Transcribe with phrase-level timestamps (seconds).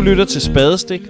[0.00, 1.00] Du lytter til Spadestik,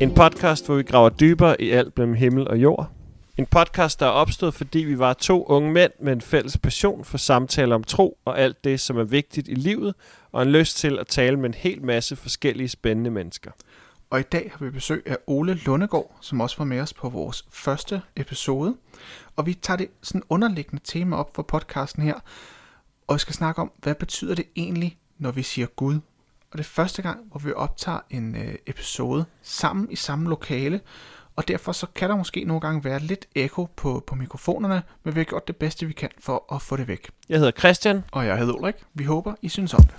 [0.00, 2.90] en podcast, hvor vi graver dybere i alt mellem himmel og jord.
[3.36, 7.04] En podcast, der er opstået, fordi vi var to unge mænd med en fælles passion
[7.04, 9.94] for samtaler om tro og alt det, som er vigtigt i livet,
[10.32, 13.50] og en lyst til at tale med en hel masse forskellige spændende mennesker.
[14.10, 17.08] Og i dag har vi besøg af Ole Lundegård, som også var med os på
[17.08, 18.76] vores første episode.
[19.36, 22.14] Og vi tager det sådan underliggende tema op for podcasten her,
[23.06, 25.98] og skal snakke om, hvad betyder det egentlig, når vi siger Gud?
[26.52, 30.80] Og det er første gang, hvor vi optager en øh, episode sammen i samme lokale,
[31.36, 35.14] og derfor så kan der måske nogle gange være lidt ekko på, på mikrofonerne, men
[35.14, 37.10] vi har gjort det bedste, vi kan for at få det væk.
[37.28, 38.04] Jeg hedder Christian.
[38.12, 38.74] Og jeg hedder Ulrik.
[38.94, 39.94] Vi håber, I synes om det.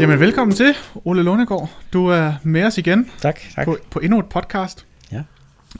[0.00, 1.70] Jamen velkommen til, Ole Lundegård.
[1.92, 3.64] Du er med os igen Tak, tak.
[3.64, 4.85] på, på endnu et podcast.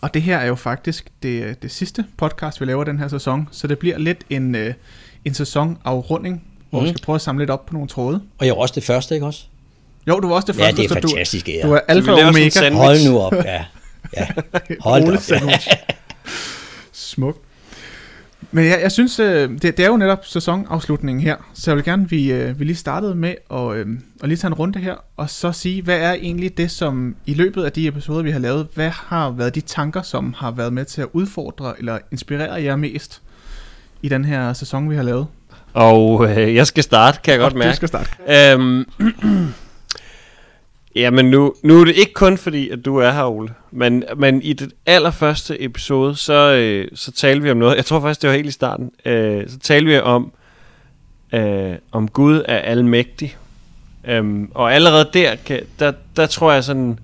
[0.07, 0.09] Ja.
[0.09, 3.49] Og det her er jo faktisk det, det sidste podcast, vi laver den her sæson,
[3.53, 4.75] så det bliver lidt en, øh,
[5.25, 6.85] en sæsonafrunding, hvor mm.
[6.85, 6.97] vi Mhm.
[6.97, 8.23] skal prøve at samle lidt op på nogle tråde.
[8.39, 9.45] Og jeg var også det første, ikke også?
[10.09, 11.61] Jo, du var også det Ja, første, det er du, fantastisk, ja.
[11.63, 12.71] du er alfa og omega.
[12.75, 13.65] Hold nu op, ja.
[14.17, 14.27] ja.
[14.81, 15.23] Hold op.
[15.23, 15.69] sandwich.
[16.93, 17.39] Smukt.
[18.53, 21.85] Men jeg, jeg synes, øh, det, det er jo netop sæsonafslutningen her, så jeg vil
[21.85, 23.87] gerne, vi, øh, vi lige startede med at, øh,
[24.23, 27.35] at lige tage en runde her, og så sige, hvad er egentlig det, som i
[27.35, 30.73] løbet af de episoder, vi har lavet, hvad har været de tanker, som har været
[30.73, 33.23] med til at udfordre eller inspirere jer mest
[34.03, 35.27] i den her sæson, vi har lavet?
[35.75, 37.77] Og øh, jeg skal starte, kan jeg godt Du mærke.
[37.77, 38.11] skal starte.
[38.53, 38.85] Øhm,
[40.97, 43.49] Jamen nu, nu er det ikke kun fordi, at du er her, Ole.
[43.71, 47.77] Men, men i det allerførste episode, så, øh, så talte vi om noget.
[47.77, 48.91] Jeg tror faktisk, det var helt i starten.
[49.05, 50.33] Øh, så talte vi om,
[51.33, 53.37] øh, om Gud er almægtig.
[54.05, 56.99] Øhm, og allerede der, kan, der, der tror jeg sådan,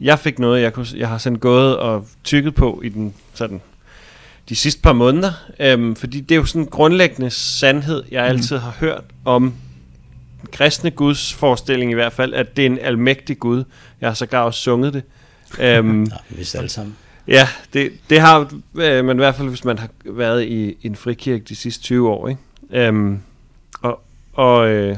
[0.00, 3.60] jeg fik noget, jeg, kunne, jeg har sådan gået og tykket på i den sådan
[4.48, 5.32] de sidste par måneder.
[5.60, 9.54] Øhm, fordi det er jo sådan en grundlæggende sandhed, jeg altid har hørt om
[10.52, 13.64] kristne Guds forestilling i hvert fald, at det er en almægtig Gud.
[14.00, 15.02] Jeg har sågar også sunget det.
[15.60, 16.96] øhm, vi vidste alle sammen.
[17.28, 20.86] ja, det, det har øh, man i hvert fald, hvis man har været i, i
[20.86, 22.28] en frikirke de sidste 20 år.
[22.28, 22.40] Ikke?
[22.70, 23.20] Øhm,
[23.82, 24.02] og
[24.36, 24.96] og øh,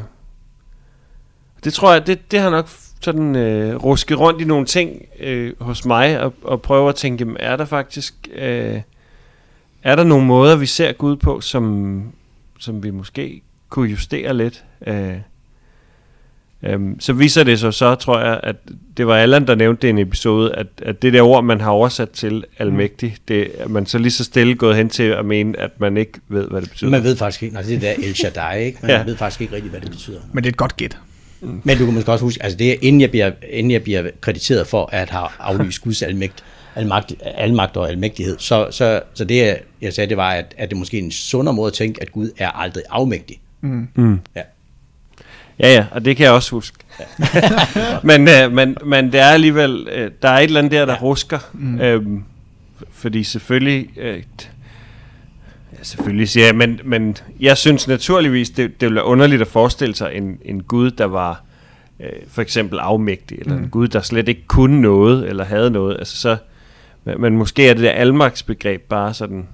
[1.65, 2.69] det tror jeg, det, det har nok
[3.01, 7.23] sådan øh, rusket rundt i nogle ting øh, hos mig, og, og prøve at tænke,
[7.23, 8.15] jamen, er der faktisk...
[8.35, 8.81] Øh,
[9.83, 12.03] er der nogle måder, vi ser Gud på, som,
[12.59, 14.65] som vi måske kunne justere lidt?
[14.87, 15.13] Øh,
[16.63, 18.57] øhm, så viser det sig så, tror jeg, at
[18.97, 21.61] det var Allan, der nævnte det i en episode, at, at det der ord, man
[21.61, 25.25] har oversat til almægtig, det er man så lige så stille gået hen til at
[25.25, 26.91] mene, at man ikke ved, hvad det betyder.
[26.91, 28.79] Man ved faktisk ikke, nej, det er der El Shaddai, ikke?
[28.83, 29.03] Man Ja.
[29.05, 30.21] ved faktisk ikke rigtigt, hvad det betyder.
[30.33, 30.99] Men det er et godt gæt.
[31.41, 34.11] Men du kan måske også huske, altså det er, inden jeg bliver, inden jeg bliver
[34.21, 36.45] krediteret for at have aflyst Guds almægt,
[36.75, 40.77] almagt, almagt og almægtighed, så, så, så det jeg sagde, det var, at, at det
[40.77, 43.41] er måske en sundere måde at tænke, at Gud er aldrig afmægtig.
[43.61, 44.21] Mm.
[44.37, 44.41] Ja.
[45.61, 46.79] Ja, ja, og det kan jeg også huske.
[48.11, 50.93] men, øh, men, men det er alligevel, øh, der er et eller andet der, der
[50.93, 50.99] ja.
[51.03, 51.39] rusker.
[51.53, 51.81] Mm.
[51.81, 52.25] Øhm,
[52.91, 54.23] fordi selvfølgelig, øh,
[55.73, 59.49] ja, selvfølgelig siger jeg, men, men jeg synes naturligvis, det, det ville være underligt at
[59.49, 61.43] forestille sig en, en Gud, der var
[62.01, 63.63] øh, for eksempel afmægtig, eller mm.
[63.63, 65.97] en Gud, der slet ikke kunne noget, eller havde noget.
[65.99, 66.37] Altså så,
[67.05, 69.47] men, men måske er det der almagtsbegreb bare sådan,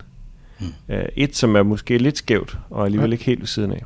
[0.60, 0.66] mm.
[0.88, 3.12] øh, et, som er måske lidt skævt, og alligevel Ja.
[3.12, 3.82] ikke helt ved siden af.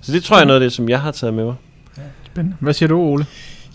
[0.00, 1.54] Så det tror jeg er noget af det, som jeg har taget med mig.
[2.26, 2.56] Spændende.
[2.60, 3.26] Hvad siger du, Ole?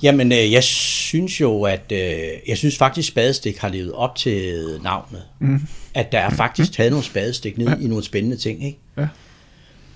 [0.03, 1.99] Jamen, øh, jeg synes jo, at øh,
[2.47, 5.21] jeg synes faktisk, Spadestik har levet op til navnet.
[5.39, 5.61] Mm.
[5.93, 7.75] At der er faktisk taget nogle spadestik ned ja.
[7.75, 8.79] i nogle spændende ting, ikke?
[8.97, 9.07] Ja.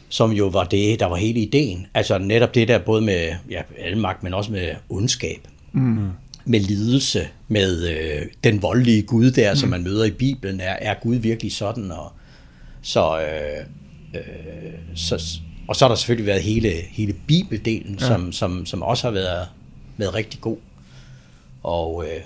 [0.09, 1.87] Som jo var det, der var hele ideen.
[1.93, 5.47] Altså netop det der både med ja, almagt, men også med ondskab.
[5.71, 6.09] Mm.
[6.45, 9.57] Med lidelse, med øh, den voldelige Gud der, mm.
[9.57, 10.61] som man møder i Bibelen.
[10.61, 11.91] Er, er Gud virkelig sådan?
[11.91, 12.11] Og,
[12.81, 13.65] så, øh,
[14.15, 15.39] øh, så,
[15.69, 18.05] og så har der selvfølgelig været hele, hele bibeldelen, ja.
[18.07, 19.47] som, som, som også har været,
[19.97, 20.57] været rigtig god.
[21.63, 22.21] Og, øh,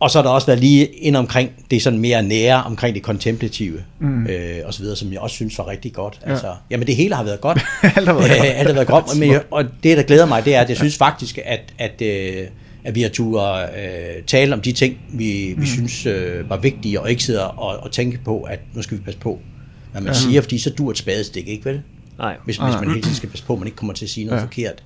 [0.00, 3.02] og så har der også været lige ind omkring det sådan mere nære, omkring det
[3.02, 4.26] kontemplative, mm.
[4.26, 6.20] øh, og så videre, som jeg også synes var rigtig godt.
[6.26, 6.30] Ja.
[6.30, 7.58] Altså, jamen det hele har været godt.
[7.96, 8.48] Alt har været godt.
[8.48, 9.18] Alt har været godt.
[9.18, 12.02] Men, jeg- og det, der glæder mig, det er, at jeg synes faktisk, at, at,
[12.02, 12.46] øh,
[12.84, 17.00] at vi har turde øh, tale om de ting, vi, vi synes øh, var vigtige,
[17.00, 19.40] og ikke sidder og, og tænke på, at nu skal vi passe på,
[19.92, 20.18] hvad man ja.
[20.18, 21.82] siger, fordi så dur et spadestik, ikke vel?
[22.18, 22.36] Nej.
[22.44, 22.80] Hvis, Nej, hvis nej.
[22.84, 24.44] man hele tiden skal passe på, at man ikke kommer til at sige noget Ja.
[24.44, 24.82] forkert.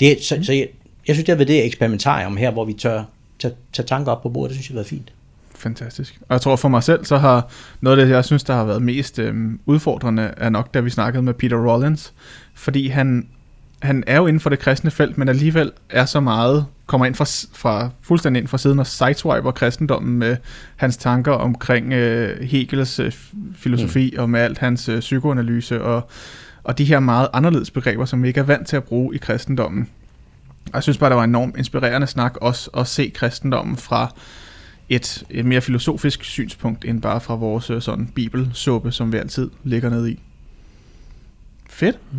[0.00, 0.68] Det, er- så, så jeg,
[1.08, 3.02] jeg synes, det har været det eksperimentarium her, hvor vi tør
[3.38, 5.12] tage, tage tanker op på bordet, det synes jeg har været fint.
[5.54, 6.18] Fantastisk.
[6.28, 7.48] Og jeg tror for mig selv, så har
[7.80, 10.90] noget af det, jeg synes, der har været mest øhm, udfordrende, er nok, da vi
[10.90, 12.12] snakkede med Peter Rollins.
[12.54, 13.28] Fordi han,
[13.82, 17.14] han er jo inden for det kristne felt, men alligevel er så meget kommer ind
[17.14, 20.36] fra, fra fuldstændig ind fra siden og sideswiper kristendommen med
[20.76, 23.12] hans tanker omkring øh, Hegels øh,
[23.56, 24.22] filosofi mm.
[24.22, 26.08] og med alt hans øh, psykoanalyse og,
[26.64, 29.18] og de her meget anderledes begreber, som vi ikke er vant til at bruge i
[29.18, 29.88] kristendommen.
[30.66, 34.14] Og jeg synes bare, det var enormt inspirerende snak også at se kristendommen fra
[34.88, 39.50] et, et mere filosofisk synspunkt, end bare fra vores øh, sådan bibelsuppe, som vi altid
[39.64, 40.20] ligger ned i.
[41.68, 41.98] Fedt.
[42.12, 42.18] Mm.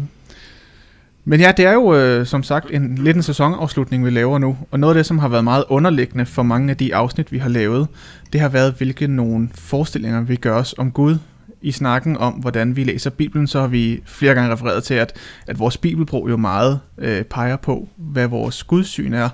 [1.28, 4.58] Men ja, det er jo øh, som sagt en lidt en sæsonafslutning, vi laver nu.
[4.72, 7.38] Og noget af det, som har været meget underliggende for mange af de afsnit, vi
[7.38, 7.88] har lavet,
[8.34, 11.18] det har været, hvilke nogle forestillinger vi gør os om Gud.
[11.66, 15.14] I snakken om, hvordan vi læser Bibelen, så har vi flere gange refereret til, at,
[15.48, 19.30] at vores bibelbrug jo meget øh, peger på, hvad vores gudsyn er.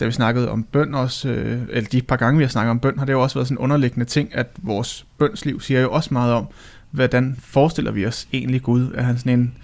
[0.00, 2.80] Da vi snakkede om bøn også, øh, eller de par gange vi har snakket om
[2.80, 5.90] bøn, har det jo også været sådan en underliggende ting, at vores bønsliv siger jo
[5.90, 6.46] også meget om,
[6.90, 8.92] hvordan forestiller vi os egentlig Gud?
[8.94, 9.54] Er han sådan en,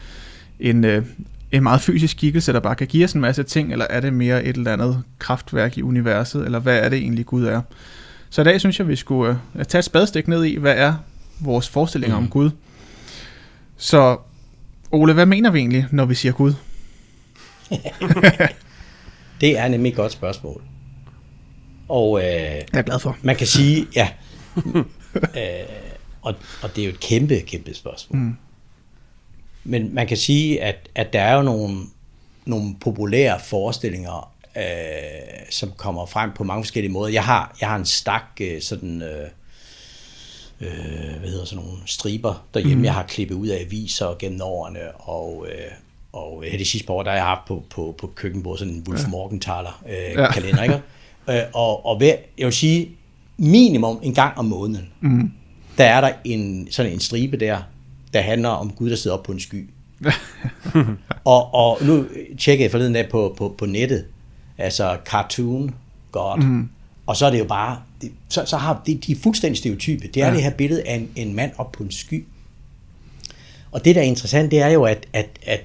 [0.61, 1.05] en, øh,
[1.53, 4.13] en meget fysisk skikkelse, der bare kan give os en masse ting, eller er det
[4.13, 7.61] mere et eller andet kraftværk i universet, eller hvad er det egentlig Gud er?
[8.31, 10.95] Så i dag synes jeg, vi skulle øh, tage et spadestik ned i, hvad er
[11.41, 12.25] vores forestillinger mm.
[12.25, 12.51] om Gud.
[13.77, 14.19] Så
[14.91, 16.55] Ole, hvad mener vi egentlig, når vi siger Gud?
[19.41, 20.63] det er nemlig et godt spørgsmål.
[21.89, 23.17] Og øh, jeg er glad for.
[23.23, 24.09] Man kan sige, ja,
[25.15, 25.69] øh,
[26.23, 28.19] og, og det er jo et kæmpe, kæmpe spørgsmål.
[28.19, 28.37] Mm.
[29.65, 31.79] Men man kan sige, at, at der er jo nogle,
[32.45, 34.63] nogle populære forestillinger, øh,
[35.51, 37.13] som kommer frem på mange forskellige måder.
[37.13, 39.03] Jeg har, jeg har en stak øh, sådan...
[39.03, 39.29] Øh,
[40.61, 42.85] øh, hvad hedder sådan nogle striber derhjemme, mm.
[42.85, 45.71] jeg har klippet ud af aviser gennem årene, og, øh,
[46.12, 48.75] og her de sidste par år, der har jeg haft på, på, på køkkenbordet sådan
[48.75, 50.33] en Wolf Morgenthaler øh, ja.
[50.33, 50.81] kalender, ikke?
[51.31, 52.91] øh, og, og ved, jeg vil sige,
[53.37, 55.33] minimum en gang om måneden, mm.
[55.79, 57.59] der er der en, sådan en stribe der,
[58.13, 59.71] der handler om Gud, der sidder op på en sky.
[61.25, 62.06] og, og nu
[62.39, 64.05] tjekkede jeg forleden dag på, på, på nettet,
[64.59, 65.75] altså cartoon
[66.13, 66.69] God, mm.
[67.11, 70.09] Og så er det jo bare, det, så, så har det, de er fuldstændig stereotype.
[70.09, 70.35] Det er ja.
[70.35, 72.25] det her billede af en, en mand op på en sky.
[73.71, 75.65] Og det, der er interessant, det er jo, at, at, at,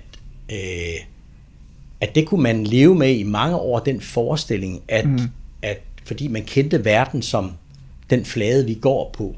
[0.51, 1.05] øh,
[2.01, 5.19] at det kunne man leve med i mange år, den forestilling, at, mm.
[5.61, 7.51] at fordi man kendte verden som
[8.09, 9.35] den flade, vi går på,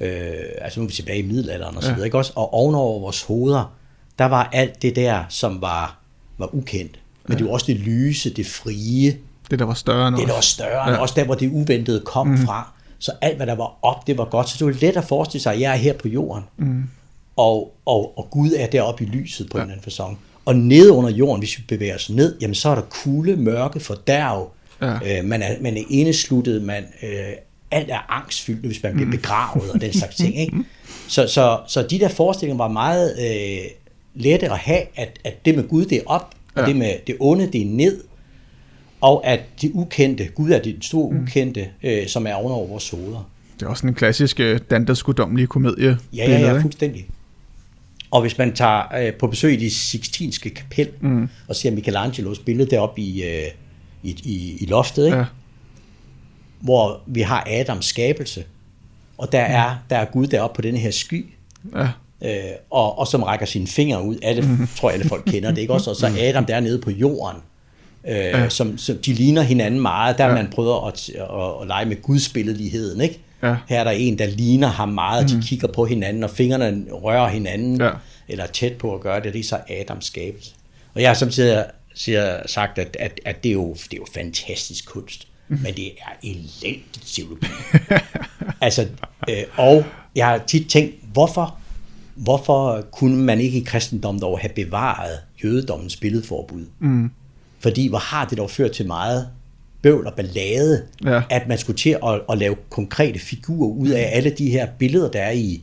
[0.00, 2.04] øh, altså nu er vi tilbage i middelalderen og så videre, ja.
[2.04, 2.32] ikke også?
[2.34, 3.76] Og ovenover vores hoveder,
[4.18, 5.98] der var alt det der, som var,
[6.38, 7.00] var ukendt.
[7.26, 7.38] Men ja.
[7.38, 9.16] det var også det lyse, det frie.
[9.50, 10.96] Det, der var større end Det, der var større ja.
[10.96, 12.38] også der, hvor det uventede kom mm.
[12.46, 12.72] fra.
[12.98, 14.48] Så alt, hvad der var op, det var godt.
[14.48, 16.44] Så det var let at forestille sig, at jeg er her på jorden.
[16.56, 16.82] Mm.
[17.36, 19.62] Og, og, og Gud er deroppe i lyset på ja.
[19.62, 20.18] en eller anden fasong.
[20.44, 23.80] Og nede under jorden, hvis vi bevæger os ned, jamen så er der kulde, mørke,
[23.80, 24.50] fordærv.
[24.82, 25.18] Ja.
[25.18, 27.32] Øh, man, er, man er indesluttet, man, øh,
[27.70, 29.12] alt er angstfyldt, hvis man bliver mm.
[29.12, 30.38] begravet og den slags ting.
[30.38, 30.56] Ikke?
[31.08, 33.64] Så, så, så de der forestillinger var meget øh,
[34.14, 36.68] lette at have, at, at det med Gud, det er op, og ja.
[36.68, 38.00] det med det onde, det er ned,
[39.00, 41.22] og at det ukendte, Gud er det store mm.
[41.22, 43.30] ukendte, øh, som er ovenover vores hoveder.
[43.60, 45.98] Det er også en klassisk øh, Dantes guddommelige komedie.
[46.16, 47.06] Ja, ja, ja, fuldstændig.
[48.10, 51.28] Og hvis man tager øh, på besøg i det Sixtinske kapel, mm.
[51.48, 53.46] og ser Michelangelos billede deroppe i, øh,
[54.02, 55.18] i, i, i loftet, ikke?
[55.18, 55.24] Ja
[56.60, 58.44] hvor vi har Adams skabelse,
[59.18, 61.26] og der er, der er Gud deroppe på denne her sky,
[61.74, 61.88] ja.
[62.22, 64.16] øh, og, og som rækker sine fingre ud.
[64.22, 64.68] Alle, mm.
[64.76, 65.90] tror jeg, alle folk kender det, ikke også?
[65.90, 67.40] Og så Adam der nede på jorden,
[68.08, 68.48] øh, ja.
[68.48, 70.18] som, som, de ligner hinanden meget.
[70.18, 70.34] Der ja.
[70.34, 73.20] man prøver at, at, at lege med gudsbilledigheden, ikke?
[73.42, 73.56] Ja.
[73.68, 75.40] Her er der en, der ligner ham meget, mm.
[75.40, 77.90] de kigger på hinanden, og fingrene rører hinanden, ja.
[78.28, 80.50] eller tæt på at gøre det, det er så Adams skabelse.
[80.94, 81.64] Og jeg har samtidig
[81.94, 85.28] siger, sagt, at, at, at det, er jo, det er jo fantastisk kunst.
[85.48, 85.58] Mm.
[85.62, 87.46] Men det er elendigt teologi.
[88.60, 88.88] altså,
[89.30, 91.58] øh, og jeg har tit tænkt, hvorfor,
[92.14, 96.66] hvorfor kunne man ikke i kristendommen dog have bevaret jødedommens billedforbud?
[96.78, 97.10] Mm.
[97.58, 99.28] Fordi hvor har det dog ført til meget
[99.82, 101.22] bøvl og ballade, ja.
[101.30, 105.10] at man skulle til at, at lave konkrete figurer ud af alle de her billeder,
[105.10, 105.62] der er i,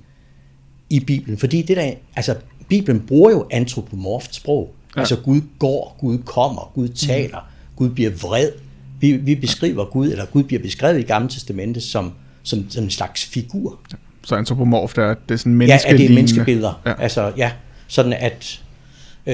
[0.89, 1.37] i Bibelen.
[1.37, 2.35] Fordi det der, altså,
[2.69, 4.73] Bibelen bruger jo antropomorft sprog.
[4.95, 4.99] Ja.
[4.99, 7.75] Altså Gud går, Gud kommer, Gud taler, mm.
[7.75, 8.51] Gud bliver vred,
[8.99, 12.89] vi, vi beskriver Gud, eller Gud bliver beskrevet i Gamle Testamente som, som, som en
[12.89, 13.79] slags figur.
[14.23, 16.81] Så antropomorf, er, det er sådan menneske Ja, at det er menneskebilleder.
[16.85, 17.01] Ja.
[17.01, 17.51] Altså, ja,
[17.87, 18.61] sådan at,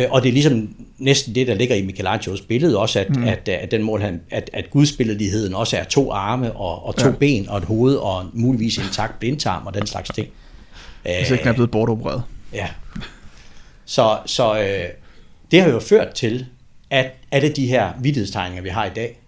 [0.09, 3.23] og det er ligesom næsten det, der ligger i Michelangelos billede også, at, mm.
[3.23, 7.07] at, at, den mål, han, at, at gudsbilledligheden også er to arme og, og to
[7.07, 7.15] ja.
[7.15, 10.27] ben og et hoved og muligvis en takt blindtarm og den slags ting.
[11.03, 12.23] Hvis ikke den er blevet bortopereret.
[12.53, 12.67] Ja.
[13.85, 14.85] Så, så øh,
[15.51, 16.45] det har jo ført til,
[16.89, 19.19] at alle de her vidtighedstegninger, vi har i dag,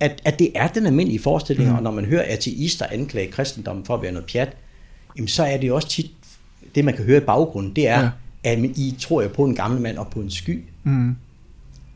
[0.00, 1.76] at, at det er den almindelige forestilling, mm.
[1.76, 4.56] og når man hører ateister anklage kristendommen for at være noget pjat,
[5.16, 6.10] jamen så er det jo også tit,
[6.74, 8.08] det man kan høre i baggrunden, det er, ja.
[8.44, 10.64] At I tror jeg på en gammel mand og på en sky.
[10.84, 11.16] Mm.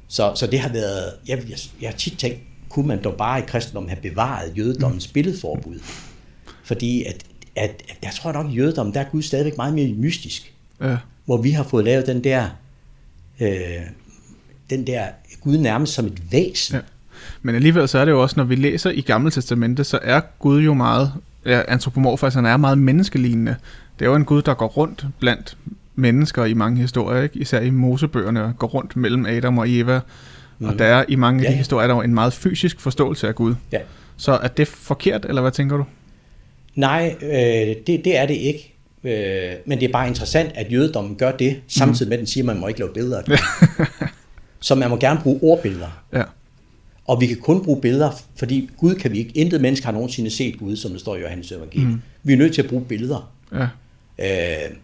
[0.08, 3.38] Så, så det har været, jeg, jeg, jeg har tit tænkt, kunne man dog bare
[3.38, 5.78] i kristendommen have bevaret jødedommens billedforbud?
[6.64, 7.24] Fordi at,
[7.56, 10.54] at, at jeg tror nok, at i jødedommen, der er Gud stadigvæk meget mere mystisk.
[10.80, 10.96] Ja.
[11.24, 12.48] Hvor vi har fået lavet den der,
[13.40, 13.80] øh,
[14.70, 15.06] den der
[15.40, 16.74] Gud nærmest som et væsen.
[16.74, 16.80] Ja.
[17.42, 20.20] Men alligevel så er det jo også, når vi læser i Gamle Testamente, så er
[20.38, 21.12] Gud jo meget
[21.46, 23.56] ja, antropomorf, altså han er meget menneskelignende.
[23.98, 25.56] Det er jo en Gud, der går rundt blandt
[25.94, 27.38] mennesker i mange historier, ikke?
[27.38, 30.00] især i Mosebøgerne, går rundt mellem Adam og Eva.
[30.58, 30.68] Mm.
[30.68, 31.58] Og der er i mange af de ja.
[31.58, 33.54] historier, der er en meget fysisk forståelse af Gud.
[33.72, 33.78] Ja.
[34.16, 35.84] Så er det forkert, eller hvad tænker du?
[36.74, 37.30] Nej, øh,
[37.86, 38.74] det, det er det ikke.
[39.04, 42.42] Øh, men det er bare interessant, at jødedommen gør det, samtidig med, at den siger,
[42.44, 43.40] at man må ikke lave billeder af det.
[44.60, 46.02] Så man må gerne bruge ordbilleder.
[46.12, 46.22] Ja.
[47.06, 49.30] Og vi kan kun bruge billeder, fordi Gud kan vi ikke.
[49.34, 51.88] Intet menneske har nogensinde set Gud, som det står i Johannes evangeliet.
[51.88, 52.02] Mm.
[52.22, 53.32] Vi er nødt til at bruge billeder.
[53.52, 53.68] Ja.
[54.18, 54.76] Øh,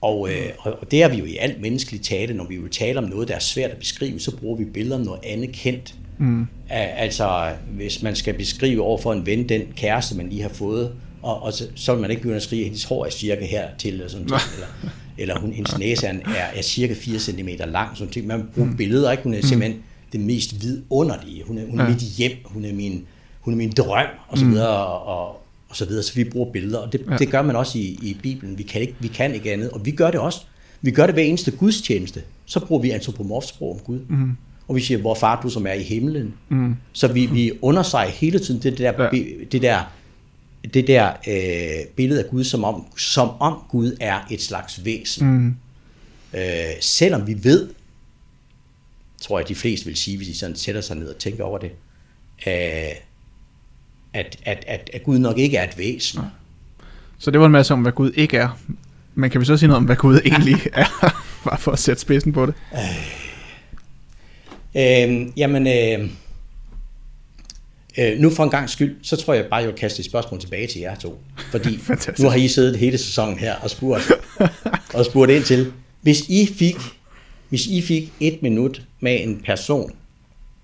[0.00, 2.98] og, øh, og det er vi jo i alt menneskeligt tale, når vi vil tale
[2.98, 5.94] om noget, der er svært at beskrive, så bruger vi billeder om noget andet kendt.
[6.18, 6.46] Mm.
[6.70, 10.92] Altså, hvis man skal beskrive over for en ven den kæreste, man lige har fået,
[11.22, 13.44] og, og så, så vil man ikke begynde at skrive, at hendes hår er cirka
[13.44, 14.66] hertil, eller sådan noget, eller,
[15.18, 18.26] eller hun, hendes næse er, er, er cirka 4 cm lang, sådan ting.
[18.26, 19.22] Man bruger billeder, ikke?
[19.24, 21.42] Hun er simpelthen det mest vidunderlige.
[21.46, 21.90] Hun er, hun er Ja.
[21.90, 23.06] mit hjem, hun er min,
[23.40, 26.02] hun er min drøm, og så videre, og, og, og så videre.
[26.02, 27.16] Så vi bruger billeder, og det, Ja.
[27.16, 28.58] det gør man også i, i Bibelen.
[28.58, 30.40] Vi kan, ikke, vi kan ikke andet, og vi gør det også.
[30.82, 32.22] Vi gør det hver eneste gudstjeneste.
[32.46, 33.98] Så bruger vi antropomorfsprog om Gud.
[34.08, 34.36] Mm.
[34.68, 36.34] Og vi siger, hvor far du som er i himlen.
[36.48, 36.76] Mm.
[36.92, 39.08] Så vi, vi understreger hele tiden det der, ja.
[39.52, 39.92] det der,
[40.74, 45.26] det der øh, billede af Gud, som om, som om Gud er et slags væsen.
[45.30, 45.54] Mm.
[46.38, 46.42] Øh,
[46.80, 47.68] selvom vi ved,
[49.20, 51.58] tror jeg de fleste vil sige, hvis de sådan sætter sig ned og tænker over
[51.58, 51.70] det,
[52.46, 52.94] øh,
[54.12, 56.20] at, at, at, at Gud nok ikke er et væsen.
[57.18, 58.58] Så det var en masse om, hvad Gud ikke er.
[59.14, 61.14] Men kan vi så sige noget om, hvad Gud egentlig er?
[61.44, 62.54] Bare for at sætte spidsen på det.
[64.76, 66.10] Øh, jamen, øh,
[67.98, 70.40] øh, nu for en gang skyld, så tror jeg bare, jeg vil kaste et spørgsmål
[70.40, 71.20] tilbage til jer to.
[71.50, 71.78] Fordi
[72.22, 74.12] nu har I siddet hele sæsonen her og spurgt,
[74.94, 76.76] og spurgt ind til, hvis I fik,
[77.48, 79.92] hvis I fik et minut med en person,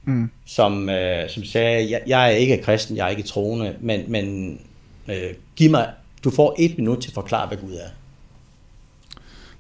[0.07, 0.31] mm.
[0.47, 4.59] som, øh, som sagde, jeg, jeg er ikke kristen, jeg er ikke troende, men, men
[5.09, 5.89] øh, giv mig,
[6.25, 7.89] du får et minut til at forklare, hvad Gud er.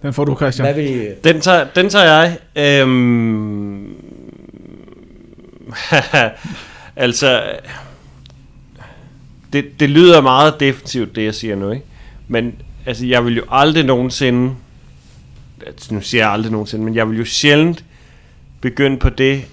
[0.02, 0.66] Den får du, Christian.
[0.66, 2.38] Hvad vil I, Den tager, den tager jeg.
[2.56, 3.94] Øhm...
[6.96, 7.42] altså,
[9.52, 11.84] det, det lyder meget defensivt, det jeg siger nu, ikke?
[12.28, 12.54] Men
[12.86, 14.54] altså, jeg vil jo aldrig nogensinde,
[15.66, 17.84] altså, nu siger jeg aldrig nogensinde, men jeg vil jo sjældent
[18.60, 19.44] begynde på det,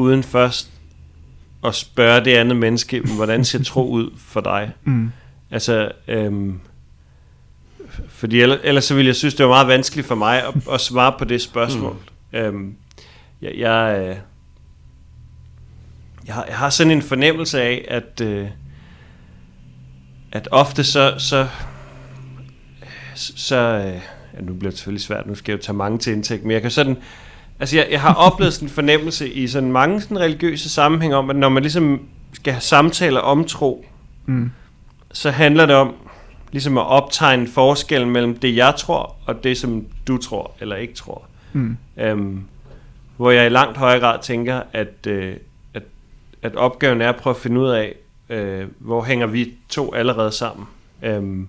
[0.00, 0.70] uden først
[1.64, 4.72] at spørge det andet menneske, hvordan ser tro ud for dig?
[4.84, 5.12] Mm.
[5.50, 6.60] Altså, øhm,
[8.08, 10.80] fordi ellers, ellers så ville jeg synes, det var meget vanskeligt for mig at, at
[10.80, 11.96] svare på det spørgsmål.
[12.32, 12.38] Mm.
[12.38, 12.74] Øhm,
[13.42, 14.16] jeg, jeg, øh,
[16.26, 18.48] jeg, har, jeg har sådan en fornemmelse af, at, øh,
[20.32, 21.48] at ofte så, så,
[23.14, 24.00] så øh,
[24.34, 26.50] ja, nu bliver det selvfølgelig svært, nu skal jeg jo tage mange til indtægt, men
[26.50, 26.96] jeg kan sådan,
[27.60, 31.30] altså jeg, jeg har oplevet sådan en fornemmelse i sådan mange sådan religiøse sammenhæng om,
[31.30, 32.00] at når man ligesom
[32.32, 33.86] skal have samtaler om tro,
[34.26, 34.50] Mm.
[35.12, 35.94] så handler det om
[36.52, 40.94] ligesom at optegne forskellen mellem det, jeg tror, og det, som du tror eller ikke
[40.94, 41.22] tror.
[41.52, 41.76] Mm.
[41.96, 42.42] Øhm,
[43.16, 45.36] hvor jeg i langt højere grad tænker, at, øh,
[45.74, 45.82] at,
[46.42, 47.94] at opgaven er at prøve at finde ud af,
[48.28, 50.66] øh, hvor hænger vi to allerede sammen.
[51.02, 51.48] Øhm,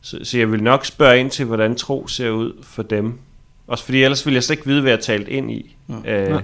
[0.00, 3.18] så, så jeg vil nok spørge ind til, hvordan tro ser ud for dem.
[3.66, 5.76] Også fordi ellers ville jeg slet ikke vide, hvad jeg talt ind i.
[6.06, 6.42] Øh, Nej.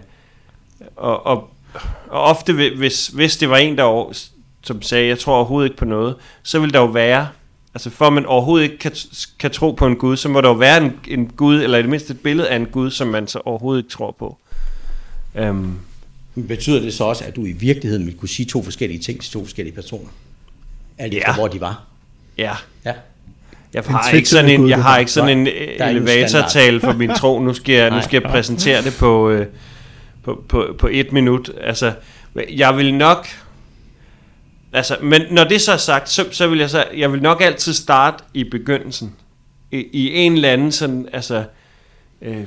[0.97, 1.51] og, og,
[2.09, 4.13] og ofte, hvi- hvis, hvis det var en, der over-
[4.63, 7.29] som sagde, jeg tror overhovedet ikke på noget, så vil der jo være,
[7.75, 8.93] altså for at man overhovedet ikke kan,
[9.39, 11.83] kan tro på en Gud, så må der jo være en, en Gud, eller i
[11.83, 14.39] det mindste et billede af en Gud, som man så overhovedet ikke tror på.
[15.41, 15.81] Um,
[16.49, 19.33] betyder det så også, at du i virkeligheden vil kunne sige to forskellige ting til
[19.33, 20.09] to forskellige personer?
[20.99, 21.19] Alt Ja.
[21.19, 21.83] efter, hvor de var.
[22.39, 22.53] ja,
[22.85, 22.93] Ja.
[23.75, 24.99] Jeg har ikke sådan en, jeg har har.
[24.99, 27.41] ikke sådan en øh, elevatortale for min tro.
[27.41, 29.47] Nu skal jeg, nu skal jeg præsentere det på, øh,
[30.25, 31.51] på, på, på et minut.
[31.61, 31.93] Altså,
[32.51, 33.29] jeg vil nok...
[34.73, 37.41] Altså, men når det så er sagt, så, så vil jeg så, jeg vil nok
[37.41, 39.15] altid starte i begyndelsen.
[39.71, 41.45] I, i en eller anden sådan, altså,
[42.23, 42.47] øh,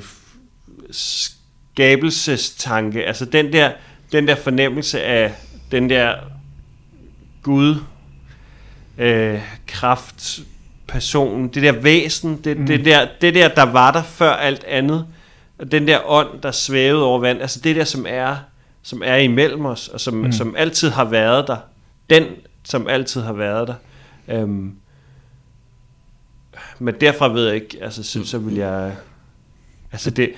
[0.91, 3.05] skabelsestanke.
[3.05, 3.71] Altså den der,
[4.11, 5.33] den der fornemmelse af
[5.71, 6.15] den der
[7.43, 7.75] Gud,
[8.97, 10.39] øh, kraft,
[10.87, 12.65] person, det der væsen, det, mm.
[12.65, 15.07] det, der, det der, der var der før alt andet,
[15.57, 18.35] og den der ånd, der svævede over vand, altså det der, som er,
[18.81, 20.31] som er imellem os, og som, mm.
[20.31, 21.57] som altid har været der,
[22.09, 22.23] den,
[22.63, 23.75] som altid har været der.
[24.27, 24.75] Øhm,
[26.79, 28.95] men derfra ved jeg ikke, altså så, så vil jeg,
[29.91, 30.31] altså det,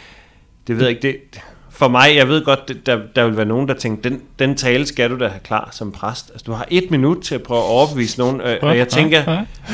[0.67, 1.41] det ved jeg ikke, det,
[1.77, 4.55] for mig, jeg ved godt, det- der, der vil være nogen, der tænker, den, den
[4.55, 6.29] tale skal du da have klar som præst.
[6.29, 9.23] Altså, du har et minut til at prøve at overbevise nogen, og, og jeg tænker,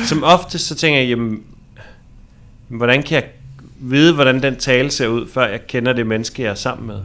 [0.06, 1.42] som ofte, så tænker jeg, jamen,
[2.68, 3.24] hvordan kan jeg
[3.80, 6.96] vide, hvordan den tale ser ud, før jeg kender det menneske, jeg er sammen med?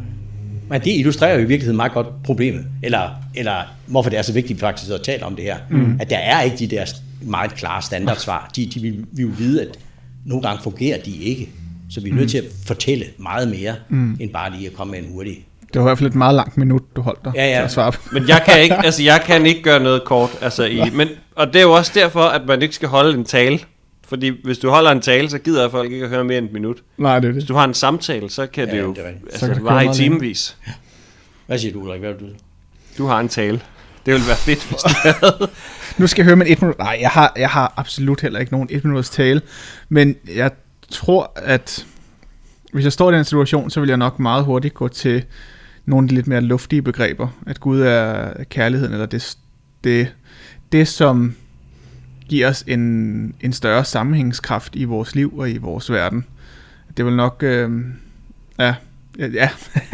[0.70, 4.34] Men det illustrerer jo i virkeligheden meget godt problemet, eller, eller hvorfor det er så
[4.34, 5.58] vigtigt, at vi faktisk og taler om det her.
[5.70, 5.98] Mm.
[6.02, 6.86] At der er ikke de der
[7.22, 8.50] meget klare standardsvar.
[8.56, 9.80] De, de vil, vi vil vide, at
[10.26, 11.50] nogle gange fungerer de ikke.
[11.90, 14.18] Så vi er nødt til at fortælle meget mere, mm.
[14.20, 15.48] end bare lige at komme med en hurtig...
[15.74, 17.56] Det var i hvert fald et meget langt minut, du holdt dig Ja, ja.
[17.58, 18.00] til at svare på.
[18.12, 21.48] Men jeg kan ikke, altså jeg kan ikke gøre noget kort, altså i, men, og
[21.48, 23.60] det er jo også derfor, at man ikke skal holde en tale.
[24.08, 26.54] Fordi hvis du holder en tale, så gider folk ikke at høre mere end et
[26.54, 26.78] minut.
[26.98, 27.50] Nej, det er Hvis det.
[27.50, 29.02] du har en samtale, så kan Ja, det jo det
[29.32, 30.58] altså, det vare i timevis.
[31.48, 32.00] Hvad siger du, Ulrik?
[32.00, 32.26] Hvad du?
[32.98, 33.62] Du har en tale.
[34.06, 35.50] Det ville være fedt, hvis du havde.
[35.98, 36.78] Nu skal jeg høre min et minut.
[36.80, 39.42] Nej, jeg har, jeg har absolut heller ikke nogen et minutters tale.
[39.90, 40.52] Men jeg
[40.92, 41.86] tror, at
[42.74, 45.24] hvis jeg står i den situation, så vil jeg nok meget hurtigt gå til
[45.86, 47.28] nogle af de lidt mere luftige begreber.
[47.48, 49.38] At Gud er kærligheden, eller det,
[49.84, 50.08] det,
[50.72, 51.36] det som
[52.30, 56.26] giver os en, en større sammenhængskraft i vores liv og i vores verden.
[56.98, 57.44] Det vil nok...
[57.44, 57.72] Øh,
[58.60, 58.76] ja,
[59.20, 59.50] ja,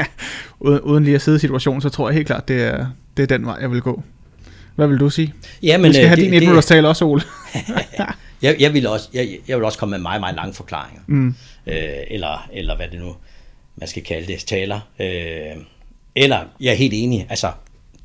[0.60, 3.24] uden, uden lige at sidde i situationen, så tror jeg helt klart, det er, det
[3.24, 4.04] er den vej, jeg vil gå.
[4.76, 5.34] Hvad vil du sige?
[5.64, 7.22] Ja, Men, du skal øh, have det- din et det- minutters tale også, Ole.
[8.44, 11.02] Jeg, jeg, vil også, jeg, jeg vil også komme med meget, meget lange forklaringer.
[11.08, 11.36] Mm.
[11.68, 13.16] Øh, eller, eller hvad det nu
[13.76, 14.80] man skal kalde det, taler.
[15.00, 15.64] Øh,
[16.16, 17.52] eller, jeg er helt enig, altså,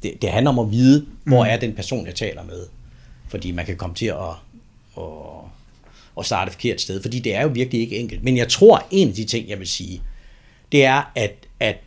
[0.03, 2.67] det, det handler om at vide, hvor er den person, jeg taler med.
[3.29, 4.17] Fordi man kan komme til at,
[4.99, 5.05] at,
[6.19, 7.03] at starte forkert sted.
[7.03, 8.25] Fordi det er jo virkelig ikke enkelt.
[8.25, 10.03] Men jeg tror, en af de ting, jeg vil sige,
[10.73, 11.79] det er, at, at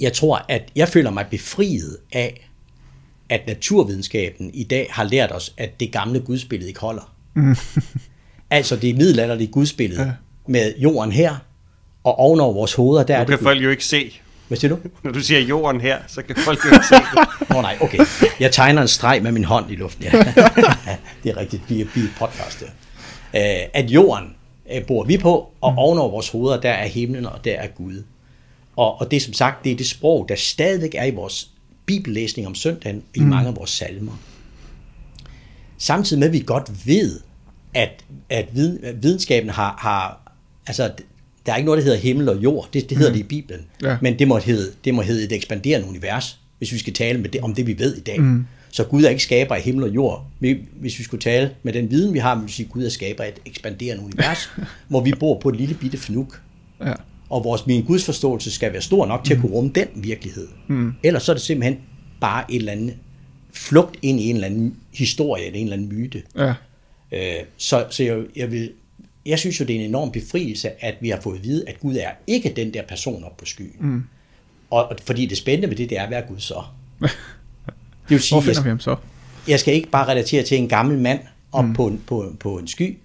[0.00, 2.48] jeg tror, at jeg føler mig befriet af,
[3.28, 7.14] at naturvidenskaben i dag har lært os, at det gamle gudsbillede ikke holder.
[8.50, 10.12] altså det middelalderlige gudsbillede ja.
[10.46, 11.36] med jorden her,
[12.04, 14.20] og ovenover vores hoveder, der er Nu det kan folk jo ikke se.
[14.48, 14.80] Hvad siger du?
[15.04, 17.28] Når du siger jorden her, så kan folk jo ikke se det.
[17.54, 17.98] Nå nej, okay.
[18.40, 20.04] Jeg tegner en streg med min hånd i luften.
[20.04, 20.10] Ja.
[21.22, 22.64] det er rigtigt, vi er, er et podcast.
[23.32, 23.62] Ja.
[23.62, 24.34] Øh, at jorden
[24.72, 25.78] øh, bor vi på, og mm.
[25.78, 28.02] ovenover vores hoveder, der er himlen, og der er Gud.
[28.76, 31.50] Og, og det er som sagt, det er det sprog, der stadigvæk er i vores
[31.86, 34.12] bibellæsning om søndagen, i mange af vores salmer.
[35.78, 37.20] Samtidig med, at vi godt ved,
[37.74, 40.32] at, at vid- at videnskaben har, har,
[40.66, 40.90] altså
[41.46, 43.60] der er ikke noget, der hedder himmel og jord, det, det hedder det i Bibelen,
[43.82, 43.96] Ja.
[44.02, 47.28] men det må, hedde, det må hedde et ekspanderende univers, hvis vi skal tale med
[47.28, 48.20] det, om det, vi ved i dag.
[48.20, 48.46] Mm.
[48.70, 50.26] Så Gud er ikke skaber af himmel og jord.
[50.40, 52.84] Vi, hvis vi skulle tale med den viden, vi har, vil vi sige, at Gud
[52.84, 54.50] er skaber af et ekspanderende univers,
[54.88, 56.40] hvor vi bor på et lille bitte fnuk.
[56.84, 56.92] Ja.
[57.30, 60.48] Og vores min Guds forståelse skal være stor nok til at kunne rumme den virkelighed.
[60.68, 60.92] Mm.
[61.02, 61.78] Ellers så er det simpelthen
[62.20, 62.94] bare et eller andet
[63.52, 66.22] flugt ind i en eller anden historie eller en eller anden myte.
[66.38, 66.54] Ja.
[67.12, 68.72] Øh, så så jeg, jeg, vil,
[69.26, 71.80] jeg synes jo, det er en enorm befrielse, at vi har fået at vide, at
[71.80, 73.76] Gud er ikke den der person op på skyen.
[73.80, 74.04] Mm.
[74.70, 76.62] Og, og fordi det spændende ved det, det er, hvad er Gud så?
[78.08, 78.96] Det vil sige, Hvor finder jeg, vi ham så?
[79.48, 81.20] jeg skal ikke bare relatere til en gammel mand
[81.52, 81.74] op mm.
[81.74, 82.98] på, en, på, på en sky,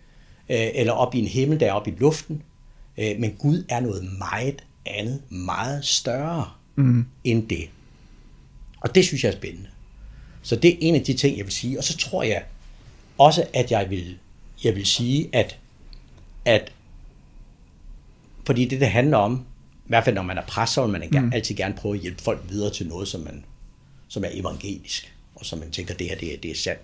[0.50, 2.42] øh, eller op i en himmel, der er oppe i luften.
[2.98, 7.06] Øh, men Gud er noget meget andet, meget større mm.
[7.24, 7.70] end det.
[8.82, 9.70] Og det synes jeg er spændende.
[10.42, 11.78] Så det er en af de ting, jeg vil sige.
[11.78, 12.44] Og så tror jeg
[13.18, 14.18] også, at jeg vil,
[14.64, 15.60] jeg vil sige, at,
[16.46, 16.72] at
[18.46, 19.46] fordi det, det handler om,
[19.86, 21.34] i hvert fald når man er præst, så vil man mm.
[21.34, 23.46] altid gerne prøve at hjælpe folk videre til noget, som, man,
[24.08, 26.82] som er evangelisk, og som man tænker, det her det er, det er sandt.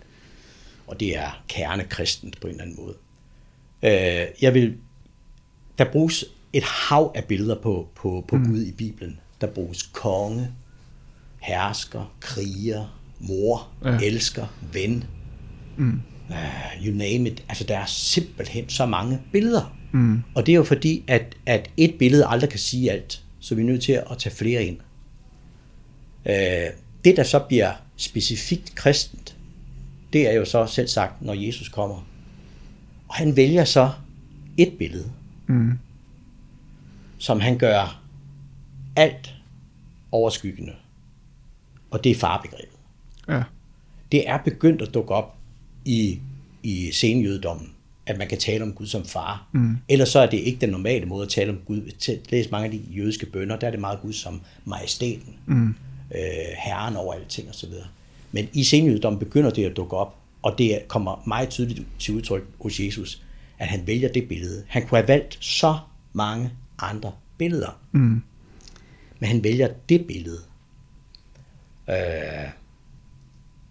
[0.87, 2.95] Og det er kernekristent på en eller anden måde.
[3.83, 4.77] Øh, jeg vil,
[5.77, 8.45] der bruges et hav af billeder på, på, på mm.
[8.45, 9.19] Gud i Bibelen.
[9.41, 10.51] Der bruges konge,
[11.39, 13.99] hersker, kriger, mor, ja.
[14.03, 15.03] elsker, ven.
[15.77, 16.01] Mm.
[16.29, 17.43] Uh, you name it.
[17.49, 19.77] Altså, der er simpelthen så mange billeder.
[19.91, 20.23] Mm.
[20.35, 23.23] Og det er jo fordi, at, at et billede aldrig kan sige alt.
[23.39, 24.77] Så vi er nødt til at tage flere ind.
[26.25, 29.35] Uh, det, der så bliver specifikt kristent,
[30.13, 32.05] det er jo så selv sagt, når Jesus kommer.
[33.07, 33.91] Og han vælger så
[34.57, 35.11] et billede,
[35.47, 35.79] mm.
[37.17, 38.01] som han gør
[38.95, 39.35] alt
[40.11, 40.73] overskyggende.
[41.91, 42.77] Og det er farbegrebet.
[43.27, 43.43] Ja.
[44.11, 45.38] Det er begyndt at dukke op
[45.89, 46.19] i,
[46.63, 47.69] i senjødedommen,
[48.05, 49.47] at man kan tale om Gud som far.
[49.51, 49.77] Mm.
[49.89, 51.91] Ellers så er det ikke den normale måde at tale om Gud.
[52.29, 55.67] Læs mange af de jødiske bønder, der er det meget Gud som majestæten, mm.
[56.15, 56.21] øh,
[56.57, 57.69] herren over alting osv.
[58.31, 62.13] Men i senjødedommen begynder det at dukke op, og det er- kommer meget tydeligt til
[62.13, 63.21] udtryk hos Jesus,
[63.59, 64.63] at han vælger det billede.
[64.67, 65.77] Han kunne have valgt så
[66.13, 67.99] mange andre billeder, mm.
[69.19, 70.39] men han vælger det billede.
[71.89, 72.49] Øh,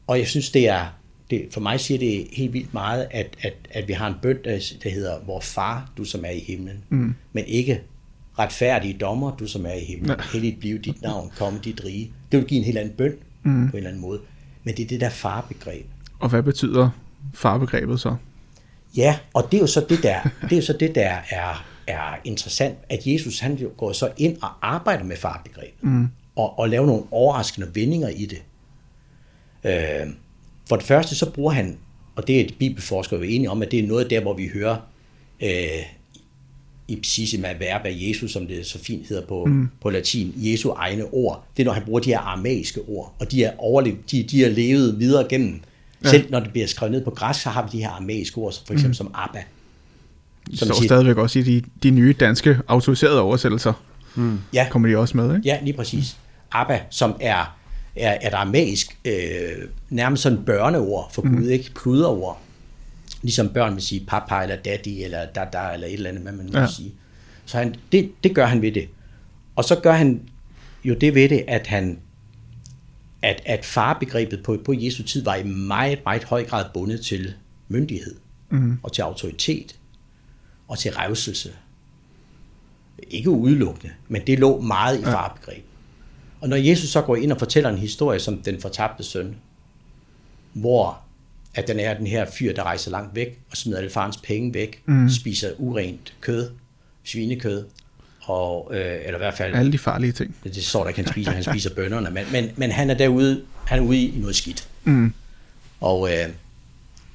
[0.07, 0.98] og jeg synes, det er,
[1.31, 4.39] det, for mig siger det helt vildt meget, at, at, at vi har en bøn,
[4.45, 7.15] der, der hedder, hvor far, du som er i himlen, mm.
[7.33, 7.81] men ikke
[8.39, 10.17] retfærdige dommer, du som er i himlen, ja.
[10.33, 12.13] heldigt blive dit navn, komme dit rige.
[12.33, 13.13] Det vil give en helt anden bøn
[13.43, 13.71] mm.
[13.71, 14.21] på en eller anden måde.
[14.65, 15.87] Men det er det der farbegreb.
[16.19, 16.91] Og hvad betyder
[17.35, 18.17] farbegrebet så?
[18.97, 21.67] Ja, og det er jo så det der, det er jo så det der er,
[21.87, 26.09] er interessant, at Jesus han går så ind og arbejder med farbegrebet, mm.
[26.37, 28.43] og, og laver nogle overraskende vendinger i det.
[29.65, 30.13] Øh,
[30.69, 31.77] for det første så bruger han,
[32.17, 34.77] og det er bibelforskere jo enige om, at det er noget der, hvor vi hører
[35.43, 35.49] øh,
[36.89, 39.69] ipsissima verba Jesus, som det så fint hedder på, mm.
[39.81, 41.45] på latin, Jesu egne ord.
[41.57, 44.45] Det er, når han bruger de her aramæiske ord, og de er, overlevet, de, de
[44.45, 45.61] er levet videre gennem.
[46.05, 46.11] Ja.
[46.11, 48.55] Selv når det bliver skrevet ned på græsk, så har vi de her aramæiske ord,
[48.67, 48.95] for eksempel mm.
[48.95, 49.43] som Abba.
[50.55, 53.73] Som står siger, stadigvæk også i de, de nye danske autoriserede oversættelser.
[54.15, 54.39] Mm.
[54.53, 54.67] Ja.
[54.71, 55.49] Kommer de også med, ikke?
[55.49, 56.17] Ja, lige præcis.
[56.53, 57.58] Abba, som er,
[57.99, 61.37] er et aramæisk, øh, nærmest sådan børneord for mm.
[61.37, 61.75] Gud, ikke?
[61.75, 62.41] Pluderord
[63.23, 66.49] ligesom børn vil sige papa eller daddy eller dada eller et eller andet, hvad man
[66.49, 66.67] ja.
[66.67, 66.95] sige.
[67.47, 68.89] Så han, det, det gør han ved det.
[69.57, 70.23] Og så gør han
[70.85, 71.99] jo det ved det, at han
[73.23, 77.35] at, at farbegrebet på, på Jesu tid var i meget, meget høj grad bundet til
[77.69, 78.17] myndighed
[78.51, 78.79] mm.
[78.83, 79.79] og til autoritet
[80.69, 81.53] og til revselse.
[83.11, 85.68] Ikke udelukkende, men det lå meget i farbegrebet.
[86.41, 89.37] Og når Jesus så går ind og fortæller en historie som den fortabte søn,
[90.53, 90.99] hvor
[91.55, 94.55] at den er den her fyr, der rejser langt væk og smider alle farens penge
[94.55, 95.11] væk, mm.
[95.11, 96.51] spiser urent kød,
[97.05, 97.65] svinekød,
[98.21, 99.55] og, øh, eller i hvert fald...
[99.55, 100.37] Alle de farlige ting.
[100.45, 102.95] Det, det står der ikke, han spiser, han spiser bønderne, men, men, men han er
[102.95, 104.69] derude, han er ude i noget skidt.
[104.85, 105.13] Mm.
[105.81, 106.29] Og, øh,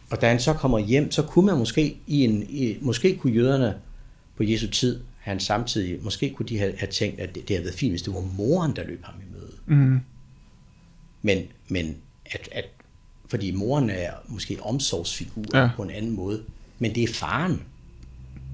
[0.09, 3.33] og da han så kommer hjem, så kunne man måske i en, i, måske kunne
[3.33, 3.75] jøderne
[4.38, 7.65] på Jesu tid, han samtidig, måske kunne de have, have tænkt, at det, det havde
[7.65, 9.51] været fint, hvis det var moren, der løb ham i møde.
[9.65, 9.99] Mm.
[11.21, 12.65] Men, men at, at
[13.27, 15.69] fordi moren er måske omsorgsfigur ja.
[15.75, 16.43] på en anden måde.
[16.79, 17.62] Men det er faren,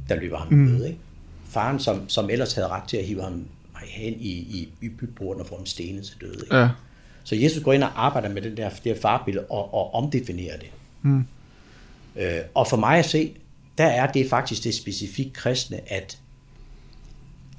[0.09, 0.57] der løber ham mm.
[0.57, 0.85] med.
[0.85, 0.99] Ikke?
[1.45, 3.45] Faren, som, som ellers havde ret til at hive ham
[3.87, 6.39] hen i, i, i byporten og få ham stenet til døde.
[6.43, 6.57] Ikke?
[6.57, 6.69] Ja.
[7.23, 10.57] Så Jesus går ind og arbejder med den der, det her farbillede og, og omdefinerer
[10.57, 10.69] det.
[11.01, 11.25] Mm.
[12.15, 13.35] Øh, og for mig at se,
[13.77, 16.19] der er det faktisk det specifikt kristne, at,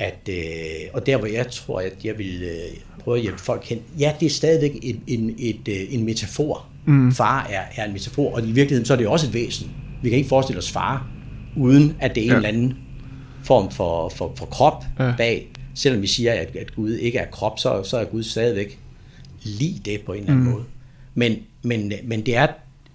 [0.01, 0.35] at øh,
[0.93, 4.13] og der hvor jeg tror, at jeg vil øh, prøve at hjælpe folk hen, ja,
[4.21, 7.13] det er stadigvæk en, en, et, øh, en metafor Mm.
[7.13, 9.71] Far er, er en metafor, og i virkeligheden så er det også et væsen.
[10.03, 11.09] Vi kan ikke forestille os far,
[11.57, 12.37] uden at det er en ja.
[12.37, 12.79] eller anden
[13.43, 15.15] form for, for, for krop ja.
[15.17, 15.49] bag.
[15.75, 18.79] Selvom vi siger, at, at Gud ikke er krop, så, så er Gud stadigvæk
[19.43, 20.53] lige det på en eller anden mm.
[20.53, 20.65] måde.
[21.15, 22.47] Men, men, men det er,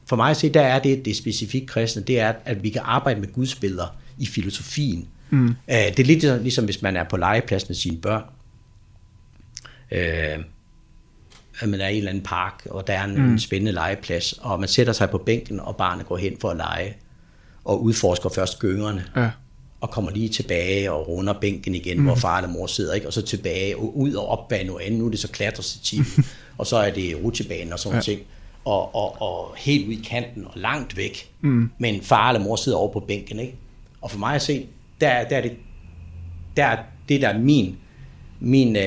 [0.06, 2.82] for mig at se, der er det, det specifikt kristne, det er, at vi kan
[2.86, 5.08] arbejde med Guds billeder i filosofien.
[5.30, 5.46] Mm.
[5.48, 8.24] Uh, det er lidt ligesom, hvis man er på legepladsen med sine børn.
[9.92, 10.44] Uh,
[11.60, 13.40] at man er i en eller anden park, og der er en, mm.
[13.40, 16.96] spændende legeplads, og man sætter sig på bænken, og barnet går hen for at lege,
[17.66, 19.30] og udforsker først gyngerne, ja.
[19.82, 22.06] og kommer lige tilbage og runder bænken igen, mm.
[22.06, 23.08] hvor far eller mor sidder, ikke?
[23.08, 25.00] og så tilbage og ud og op bag noget andet.
[25.00, 26.04] Nu er det så klatrestativ,
[26.58, 28.02] og så er det rutsjebanen og sådan ja.
[28.02, 28.22] ting.
[28.66, 31.72] Og, og, og helt ud i kanten og langt væk, mm.
[31.78, 33.40] men far eller mor sidder over på bænken.
[33.40, 33.56] Ikke?
[34.02, 34.68] Og for mig at se,
[35.02, 35.52] der, der er det,
[36.58, 36.78] der er
[37.10, 37.78] det der er min,
[38.40, 38.84] min øh,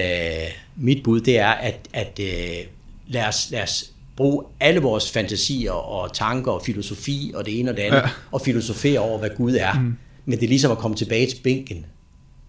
[0.77, 2.66] mit bud, det er, at, at øh,
[3.07, 7.71] lad, os, lad os bruge alle vores fantasier og tanker og filosofi og det ene
[7.71, 8.09] og det andet, ja.
[8.33, 9.81] og filosofere over, hvad Gud er.
[9.81, 9.97] Mm.
[10.25, 11.87] Men det er ligesom at komme tilbage til bænken.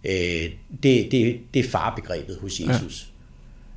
[0.04, 0.50] Øh,
[0.84, 3.08] det, det, det er farbegrebet hos Jesus.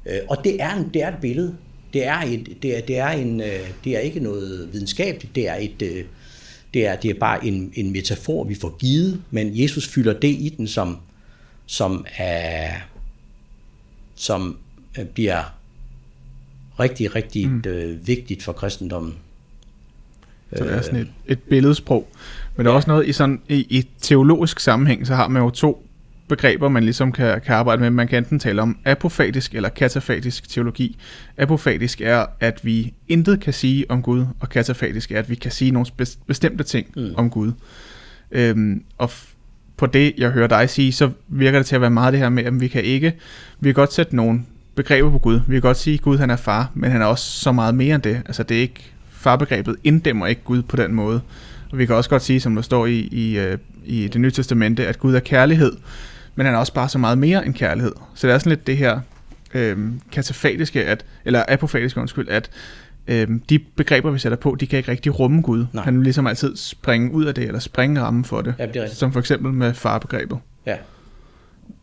[0.06, 0.16] Ja.
[0.16, 1.56] Øh, og det er, en, det er et billede.
[1.92, 5.48] Det er, et, det, er, det, er en, øh, det er ikke noget videnskabeligt, det
[5.48, 6.06] er et...
[6.72, 10.12] Øh, det er, det er bare en, en metafor, vi får givet, men Jesus fylder
[10.12, 10.98] det i den, som,
[11.66, 12.70] som er,
[14.14, 14.58] som
[14.98, 15.42] øh, bliver
[16.80, 17.62] rigtig, rigtig mm.
[17.66, 19.14] øh, vigtigt for kristendommen.
[20.56, 22.08] Så det er sådan et, et billedsprog.
[22.56, 25.50] Men der er også noget i sådan i, i teologisk sammenhæng, så har man jo
[25.50, 25.86] to
[26.28, 27.90] begreber, man ligesom kan, kan arbejde med.
[27.90, 30.98] Man kan enten tale om apofatisk eller katafatisk teologi.
[31.36, 35.50] Apofatisk er, at vi intet kan sige om Gud, og katafatisk er, at vi kan
[35.50, 35.86] sige nogle
[36.26, 37.14] bestemte ting mm.
[37.16, 37.52] om Gud.
[38.30, 39.10] Øhm, og
[39.76, 42.28] på det, jeg hører dig sige, så virker det til at være meget det her
[42.28, 43.12] med, at vi kan ikke,
[43.60, 44.42] vi kan godt sætte nogle
[44.74, 45.40] begreber på Gud.
[45.46, 47.74] Vi kan godt sige, at Gud han er far, men han er også så meget
[47.74, 48.22] mere end det.
[48.26, 51.20] Altså det er ikke, farbegrebet inddæmmer ikke Gud på den måde.
[51.72, 54.30] Og vi kan også godt sige, som der står i, i, øh, i det nye
[54.30, 55.72] testamente, at Gud er kærlighed,
[56.34, 57.92] men han er også bare så meget mere end kærlighed.
[58.14, 59.00] Så det er sådan lidt det her
[59.54, 59.78] øh,
[60.12, 62.50] katafatiske, at, eller apofatiske undskyld, at
[63.06, 65.66] øhm, de begreber, vi sætter på, de kan ikke rigtig rumme Gud.
[65.72, 65.84] Nej.
[65.84, 68.54] Han vil ligesom altid springe ud af det, eller springe rammen for det.
[68.58, 70.38] Ja, det er som for eksempel med farbegrebet.
[70.66, 70.76] Ja.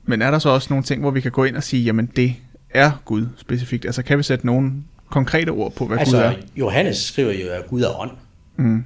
[0.05, 2.05] Men er der så også nogle ting, hvor vi kan gå ind og sige, jamen
[2.15, 2.35] det
[2.69, 3.85] er Gud specifikt?
[3.85, 4.71] Altså kan vi sætte nogle
[5.09, 6.33] konkrete ord på, hvad altså, Gud er?
[6.55, 8.11] Johannes skriver jo, at Gud er ånd.
[8.55, 8.83] Mm.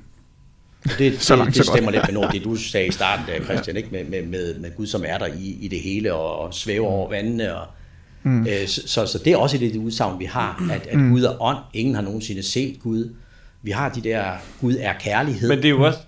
[0.97, 3.43] Det, så langt, det, det stemmer lidt med noget, det du sagde i starten der,
[3.43, 3.89] Christian, ikke?
[3.91, 6.87] Med, med, med, med Gud, som er der i, i det hele, og, og svæver
[6.87, 7.55] over vandene.
[7.55, 7.67] Og,
[8.23, 8.47] mm.
[8.47, 11.11] øh, så, så, så det er også det udsagn, vi har, at, at mm.
[11.11, 11.57] Gud er ånd.
[11.73, 13.15] Ingen har nogensinde set Gud.
[13.61, 15.49] Vi har de der, Gud er kærlighed.
[15.49, 15.99] Men det er jo også,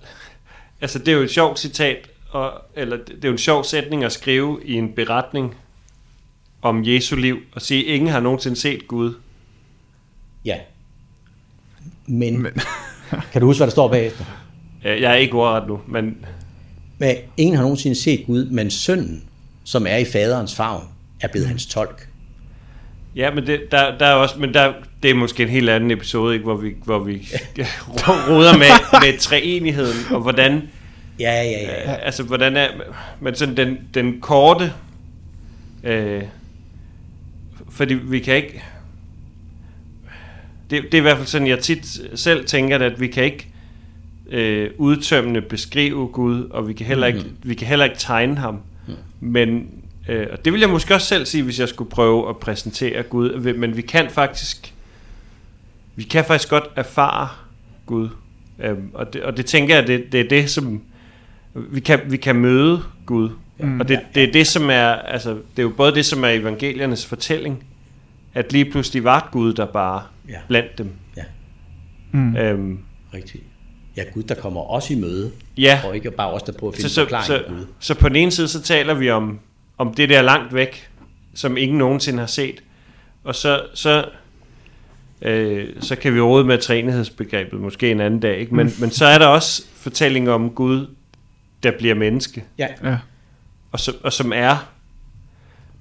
[0.81, 4.03] altså det er jo et sjovt citat, og, eller det er jo en sjov sætning
[4.03, 5.55] at skrive i en beretning
[6.61, 9.13] om Jesu liv, og sige, ingen har nogensinde set Gud.
[10.45, 10.57] Ja.
[12.05, 12.53] Men, men.
[13.31, 14.25] kan du huske, hvad der står bagefter?
[14.85, 16.17] Jeg er ikke ordret nu, men...
[16.97, 17.15] men...
[17.37, 19.23] Ingen har nogensinde set Gud, men sønnen,
[19.63, 20.83] som er i faderens favn,
[21.21, 22.07] er blevet hans tolk.
[23.15, 25.91] Ja, men det, der, der er også, men der, det er måske en helt anden
[25.91, 27.13] episode, ikke, hvor vi, hvor vi
[28.29, 30.61] roder med, med treenigheden, og hvordan...
[31.19, 31.93] Ja, ja, ja.
[31.93, 32.67] Øh, altså, hvordan er...
[33.19, 34.73] Men sådan den, den korte...
[35.83, 36.23] Øh,
[37.69, 38.63] fordi vi kan ikke...
[40.69, 43.47] Det, det er i hvert fald sådan, jeg tit selv tænker, at vi kan ikke
[44.31, 47.37] øh, udtømmende beskrive Gud, og vi kan heller ikke, mm.
[47.43, 48.61] vi kan heller ikke tegne ham.
[48.87, 48.93] Mm.
[49.19, 49.69] Men
[50.07, 53.03] øh, og det vil jeg måske også selv sige, hvis jeg skulle prøve at præsentere
[53.03, 53.53] Gud.
[53.53, 54.73] Men vi kan faktisk,
[55.95, 57.29] vi kan faktisk godt erfare
[57.85, 58.09] Gud.
[58.59, 60.81] Øh, og, det, og det tænker jeg, det, det er det, som
[61.53, 63.29] vi kan, vi kan møde Gud.
[63.59, 63.79] Mm.
[63.79, 66.29] Og det, det er det, som er, altså, det er jo både det, som er
[66.29, 67.63] evangeliernes fortælling,
[68.33, 70.37] at lige pludselig var Gud der bare ja.
[70.47, 70.89] blandt dem.
[71.17, 71.23] Ja.
[72.11, 72.35] Mm.
[72.35, 72.79] Øhm,
[73.13, 73.43] Rigtigt
[73.97, 75.81] ja, Gud, der kommer også i møde, ja.
[75.85, 77.59] og ikke bare os, der prøver at finde så, forklaring så, Gud.
[77.59, 79.39] Så, så på den ene side, så taler vi om,
[79.77, 80.89] om det der langt væk,
[81.33, 82.63] som ingen nogensinde har set,
[83.23, 84.05] og så, så,
[85.21, 88.55] øh, så kan vi råde med træenighedsbegrebet måske en anden dag, ikke?
[88.55, 88.73] Men, mm.
[88.79, 90.87] men så er der også fortællinger om Gud,
[91.63, 92.67] der bliver menneske, ja.
[92.83, 92.97] Ja.
[93.71, 94.71] Og, så, og som er...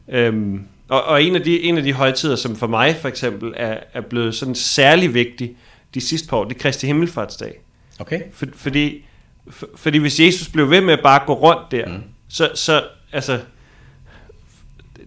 [0.09, 3.53] Øhm, og, og en, af de, en af de højtider, som for mig for eksempel
[3.57, 5.57] er, er blevet sådan særlig vigtig
[5.95, 7.61] de sidste par år, det er Kristi Himmelfartsdag.
[7.99, 8.21] Okay.
[8.33, 9.05] For, fordi,
[9.51, 12.03] for, fordi hvis Jesus blev ved med at bare gå rundt der, mm.
[12.29, 13.41] så, så, altså,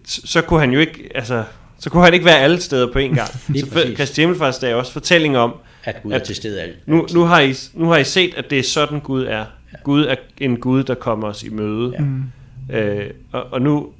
[0.04, 1.44] så kunne han jo ikke, altså,
[1.78, 3.28] så kunne han ikke være alle steder på en gang.
[3.60, 6.88] så Kristi Himmelfartsdag er også fortælling om, at Gud er til stede alt.
[6.88, 9.38] Nu, nu, har I, nu har I set, at det er sådan Gud er.
[9.72, 9.78] Ja.
[9.82, 11.92] Gud er en Gud, der kommer os i møde.
[11.94, 12.00] Ja.
[12.00, 12.24] Mm.
[12.72, 13.92] Øh, og, og nu,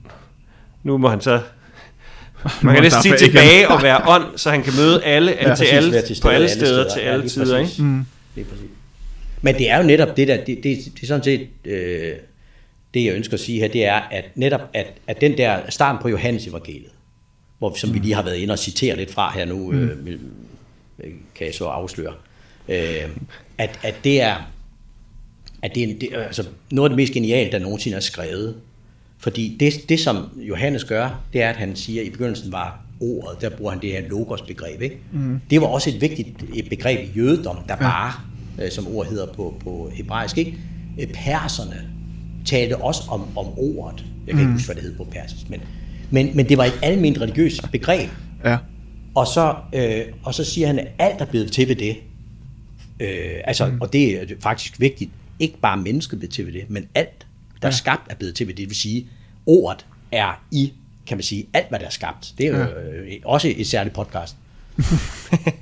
[0.82, 1.40] nu må han så
[2.62, 5.64] man kan næsten sige tilbage og være ånd, så han kan møde alle, ja, til
[5.64, 7.58] alle, til på alle steder, steder til alle ja, tider.
[7.58, 7.72] Ikke?
[7.78, 8.06] Mm.
[8.34, 8.70] Det er præcis.
[9.42, 12.12] Men det er jo netop det der, det, det, det er sådan set, øh,
[12.94, 16.02] det jeg ønsker at sige her, det er, at netop, at, at den der starten
[16.02, 16.90] på Johannes evangeliet,
[17.58, 17.94] hvor, som mm.
[17.94, 20.08] vi lige har været inde og citere lidt fra her nu, mm.
[20.08, 20.18] øh,
[21.34, 22.14] kan jeg så afsløre,
[22.68, 23.08] øh,
[23.58, 24.50] at, at det er,
[25.62, 28.54] at det er det, altså, noget af det mest geniale, der nogensinde er skrevet.
[29.18, 32.84] Fordi det, det, som Johannes gør, det er, at han siger, at i begyndelsen var
[33.00, 34.82] ordet, der bruger han det her logos-begreb.
[34.82, 34.98] Ikke?
[35.12, 35.40] Mm.
[35.50, 38.12] Det var også et vigtigt et begreb i jødedom, der bare
[38.62, 40.38] øh, som ord hedder på, på hebraisk.
[40.38, 40.58] Ikke?
[41.00, 41.90] Øh, perserne
[42.46, 44.04] talte også om, om ordet.
[44.26, 44.40] Jeg kan mm.
[44.40, 45.60] ikke huske, hvad det hed på persisk, men,
[46.10, 48.10] men, men det var et almindeligt religiøst begreb.
[48.44, 48.58] Ja.
[49.14, 51.96] Og så, øh, og så siger han, at alt er blevet til ved det.
[53.00, 53.80] Øh, altså, mm.
[53.80, 55.10] Og det er faktisk vigtigt.
[55.38, 57.26] Ikke bare mennesket blevet til ved det, men alt,
[57.62, 57.76] der er ja.
[57.76, 58.60] skabt, er blevet til ved det.
[58.60, 59.06] Det vil sige,
[59.46, 60.72] ordet er i,
[61.06, 62.34] kan man sige, alt, hvad der er skabt.
[62.38, 62.66] Det er jo ja.
[62.66, 64.36] øh, også et særligt podcast.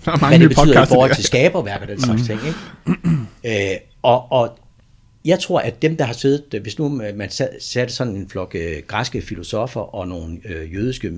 [0.04, 2.26] Der er mange hvad det betyder i forhold til skaberværk og den slags mm.
[2.26, 2.40] ting.
[2.46, 3.72] Ikke?
[3.72, 4.58] øh, og, og
[5.24, 8.82] jeg tror, at dem, der har siddet, hvis nu man satte sådan en flok øh,
[8.86, 11.12] græske filosofer og nogle øh, jødiske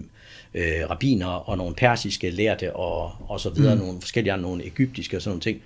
[0.55, 3.81] øh, rabbiner og nogle persiske lærte og, og så videre, mm.
[3.81, 5.61] nogle forskellige nogle egyptiske og sådan nogle ting,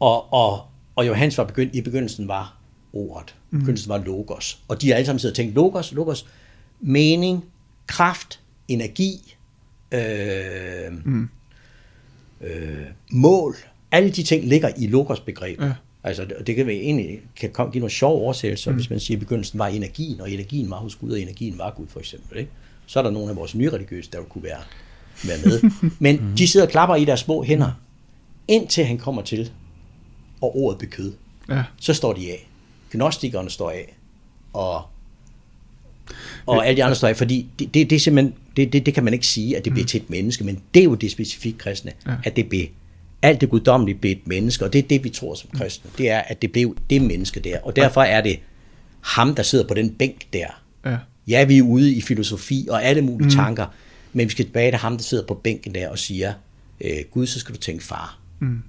[0.00, 0.62] og, og,
[0.96, 2.56] og Johannes var begyndt, i begyndelsen var
[2.92, 3.58] ordet, mm.
[3.58, 6.26] begyndelsen var logos, og de har alle sammen siddet og tænkt, logos, logos,
[6.80, 7.44] mening,
[7.86, 9.36] kraft, energi,
[9.92, 11.28] øh, mm
[12.40, 13.56] øh, mål,
[13.90, 15.64] alle de ting ligger i logos-begrebet.
[15.64, 15.72] Ja.
[16.04, 18.76] Altså, det kan vi egentlig kan komme, give nogle sjove oversættelser, mm.
[18.76, 21.70] hvis man siger, at begyndelsen var energien, og energien var hos Gud, og energien var
[21.70, 22.38] Gud, for eksempel.
[22.38, 22.50] Ikke?
[22.86, 24.60] Så er der nogle af vores nye religiøse, der kunne være,
[25.24, 25.70] være med.
[25.98, 26.36] Men mm.
[26.36, 27.70] de sidder og klapper i deres små hænder,
[28.48, 29.52] indtil han kommer til,
[30.40, 31.12] og ordet bekød.
[31.48, 31.64] Ja.
[31.80, 32.48] Så står de af.
[32.92, 33.96] Gnostikerne står af,
[34.52, 34.82] og
[36.46, 38.94] og alle de andre står af, fordi det, det, det er simpelthen, det, det, det
[38.94, 39.88] kan man ikke sige, at det bliver mm.
[39.88, 42.14] til et menneske, men det er jo det specifikt kristne, ja.
[42.24, 42.66] at det bliver,
[43.22, 46.10] alt det guddommelige bliver et menneske, og det er det, vi tror som kristne, det
[46.10, 48.38] er, at det blev det menneske der, og derfor er det
[49.00, 50.46] ham, der sidder på den bænk der.
[50.84, 50.96] Ja,
[51.28, 53.34] ja vi er ude i filosofi og alle mulige mm.
[53.34, 53.66] tanker,
[54.12, 56.32] men vi skal tilbage til ham, der sidder på bænken der og siger,
[56.80, 58.18] øh, Gud, så skal du tænke far.
[58.40, 58.62] Mm.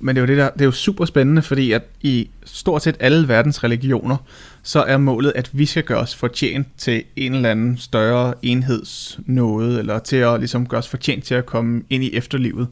[0.00, 2.82] Men det er jo, det, der, det er jo super spændende, fordi at i stort
[2.82, 4.16] set alle verdens religioner,
[4.62, 9.78] så er målet, at vi skal gøre os fortjent til en eller anden større enhedsnåde,
[9.78, 12.68] eller til at ligesom gøre os fortjent til at komme ind i efterlivet.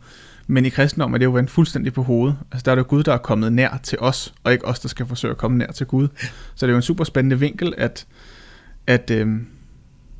[0.47, 2.37] Men i kristendommen er det jo vendt fuldstændig på hovedet.
[2.53, 4.81] Altså der er det jo Gud, der er kommet nær til os, og ikke os,
[4.81, 6.09] der skal forsøge at komme nær til Gud.
[6.55, 8.07] Så det er jo en super spændende vinkel, at,
[8.87, 9.47] at, øhm,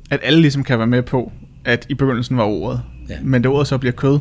[0.09, 1.31] at alle ligesom kan være med på,
[1.65, 2.81] at i begyndelsen var ordet.
[3.09, 3.17] Ja.
[3.23, 4.19] Men da ordet så bliver kød,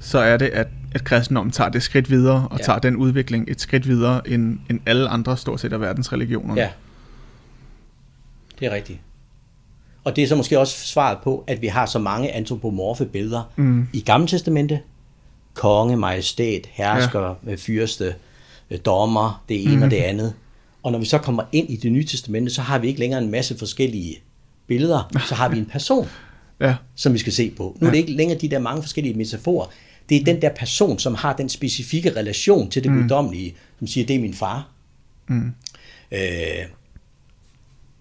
[0.00, 2.64] så er det, at, at kristendommen tager det skridt videre, og Ja.
[2.64, 6.54] tager den udvikling et skridt videre, end, end alle andre stort set af verdens religioner.
[6.56, 6.68] Ja,
[8.60, 8.98] det er rigtigt.
[10.04, 13.52] Og det er så måske også svaret på, at vi har så mange antropomorfe billeder
[13.56, 13.88] mm.
[13.92, 14.80] i Gamle Testamente.
[15.54, 17.54] Konge, majestæt, hersker, ja.
[17.58, 18.14] fyrste,
[18.70, 19.82] øh, dommer, det ene mm.
[19.82, 20.34] og det andet.
[20.82, 23.22] Og når vi så kommer ind i det nye testamente, så har vi ikke længere
[23.22, 24.18] en masse forskellige
[24.66, 26.08] billeder, så har vi en person,
[26.60, 26.76] ja.
[26.94, 27.76] som vi skal se på.
[27.80, 29.66] Nu er det ikke længere de der mange forskellige metaforer.
[30.12, 33.00] Det er den der person, som har den specifikke relation til det mm.
[33.00, 34.70] guddommelige, som siger, det er min far.
[35.26, 35.52] Mm.
[36.12, 36.66] Øh,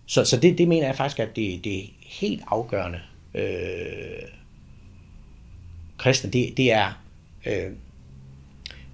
[0.06, 3.00] så så det, det mener jeg faktisk, at det, det er helt afgørende.
[3.36, 4.28] Øh,
[5.98, 7.02] kristne, det, det er...
[7.46, 7.72] Øh,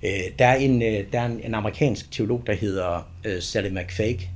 [0.03, 3.69] øh, der er, en, øh, der er en, en amerikansk teolog, der hedder øh, Sally
[3.69, 4.30] McFake,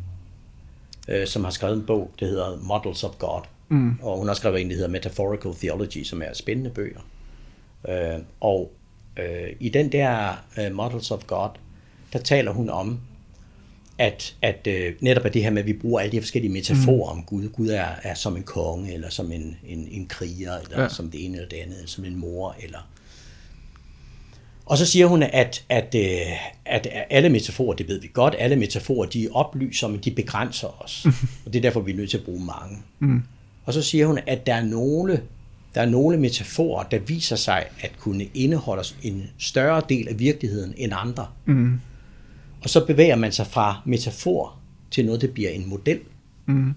[1.08, 3.42] øh, som har skrevet en bog, der hedder Models of God.
[3.70, 4.00] Mm.
[4.02, 7.00] Og hun har skrevet en, der hedder Metaphorical Theology, som er spændende bøger.
[7.90, 8.72] Øh, og
[9.18, 11.50] øh, i den der øh, Models of God,
[12.14, 13.00] der taler hun om,
[13.98, 16.54] at, at øh, netop at det her med, at vi bruger alle de her forskellige
[16.54, 17.20] metaforer mm.
[17.20, 17.50] om Gud.
[17.50, 20.90] Gud er, er som en konge, eller som en, en, en kriger, eller ja.
[20.90, 22.80] som det ene eller det andet, eller som en mor, eller...
[24.66, 26.32] Og så siger hun, at, at, øh,
[26.66, 31.06] at alle metaforer, det ved vi godt, alle metaforer, de oplyser, men de begrænser os.
[31.46, 32.78] og det er derfor, vi er nødt til at bruge mange.
[33.00, 33.24] Mm.
[33.66, 35.22] Og så siger hun, at der er nogle,
[35.76, 40.74] der er nogle metaforer, der viser sig at kunne indeholde en større del af virkeligheden
[40.78, 41.28] end andre.
[41.46, 41.80] Mm.
[42.64, 44.56] Og så bevæger man sig fra metafor
[44.92, 46.00] til noget, der bliver en model.
[46.46, 46.70] Mm.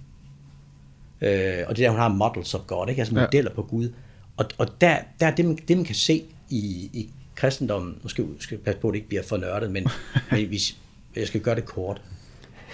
[1.21, 3.01] Øh, og det er der, hun har models of God, ikke?
[3.01, 3.21] altså Ja.
[3.21, 3.89] modeller på Gud.
[4.37, 8.09] Og, og der, der er det, man, det, man kan se i, i kristendommen, nu
[8.09, 9.87] skal skal jeg passe på, at det ikke bliver for nørdet, men,
[10.31, 10.77] men hvis,
[11.17, 12.03] jeg skal gøre det kort.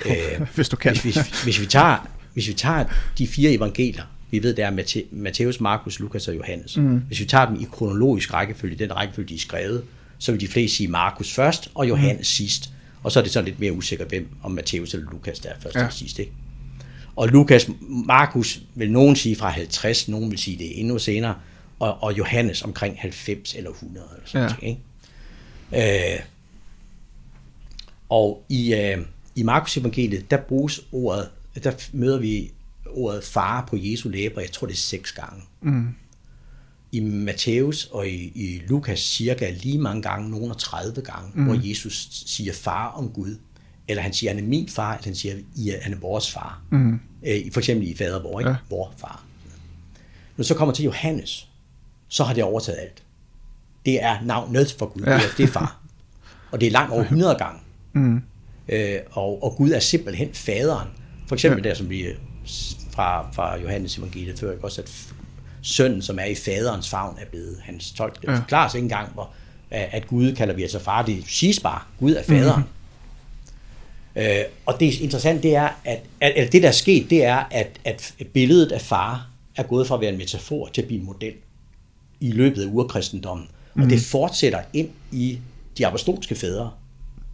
[0.06, 0.92] Øh, Hvis du kan.
[0.92, 2.84] hvis, hvis, hvis, vi tager, hvis vi tager
[3.18, 6.76] de fire evangelier, vi ved, det er Matthæus, Markus, Lukas og Johannes.
[6.76, 6.98] Mm.
[6.98, 9.84] Hvis vi tager dem i kronologisk rækkefølge, den rækkefølge, de er skrevet,
[10.18, 12.24] så vil de fleste sige Markus først, og Johannes mm.
[12.24, 12.70] sidst.
[13.02, 15.54] Og så er det sådan lidt mere usikkert, hvem om Matthæus eller Lukas, der er
[15.60, 15.86] først Ja.
[15.86, 16.18] og sidst.
[16.18, 16.32] Ikke?
[17.16, 17.70] Og Lukas,
[18.06, 21.34] Markus vil nogen sige fra 50, nogen vil sige det endnu senere,
[21.78, 24.68] og, og Johannes omkring 90 eller 100 eller sådan Ja.
[24.68, 24.68] ja.
[25.72, 26.14] ikke?
[26.14, 26.20] Øh,
[28.08, 28.98] og i, øh,
[29.36, 31.28] i Markus evangeliet, der bruges ordet,
[31.64, 32.50] der møder vi
[32.92, 35.42] ordet far på Jesu læber, jeg tror det er seks gange.
[35.62, 35.88] Mm.
[36.92, 41.44] I Matthæus og i, i Lukas cirka lige mange gange, nogen 30 gange, mm.
[41.44, 43.36] hvor Jesus siger far om Gud.
[43.88, 46.62] Eller han siger, han er min far, eller han siger, er, han er vores far.
[46.70, 47.00] Mm.
[47.26, 48.50] Øh, for eksempel i fader vor, ikke?
[48.50, 48.56] Ja.
[48.70, 49.24] Vor far.
[50.36, 51.48] Når så kommer til Johannes,
[52.08, 53.02] så har det overtaget alt.
[53.86, 55.14] Det er navnet for Gud, Ja.
[55.14, 55.80] det, er, det er far.
[56.50, 57.60] Og det er langt over 100 gange.
[57.92, 58.22] Mm.
[58.68, 60.88] Øh, og, og Gud er simpelthen faderen.
[61.26, 61.68] For eksempel Ja.
[61.68, 62.06] der, som vi
[62.90, 64.64] fra, fra Johannes evangeliet før, ikke?
[64.64, 64.92] også at
[65.62, 68.20] sønnen, som er i faderens favn, er blevet hans tolk.
[68.22, 68.36] Det Ja.
[68.38, 69.30] forklares ikke engang, hvor,
[69.70, 71.02] at Gud kalder vi altså far.
[71.02, 72.62] Det siges bare, Gud er faderen.
[74.14, 74.20] Mm.
[74.20, 77.36] Øh, og det interessante, det er, at, at, at det der er sket, det er,
[77.50, 81.00] at, at billedet af far er gået fra at være en metafor til at blive
[81.00, 81.32] en model
[82.20, 83.48] i løbet af urkristendommen.
[83.74, 85.38] Og det fortsætter ind i
[85.78, 86.70] de apostolske fædre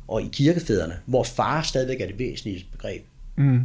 [0.08, 3.04] og i kirkefædrene, hvor far stadigvæk er det væsentlige begreb.
[3.36, 3.60] Mm.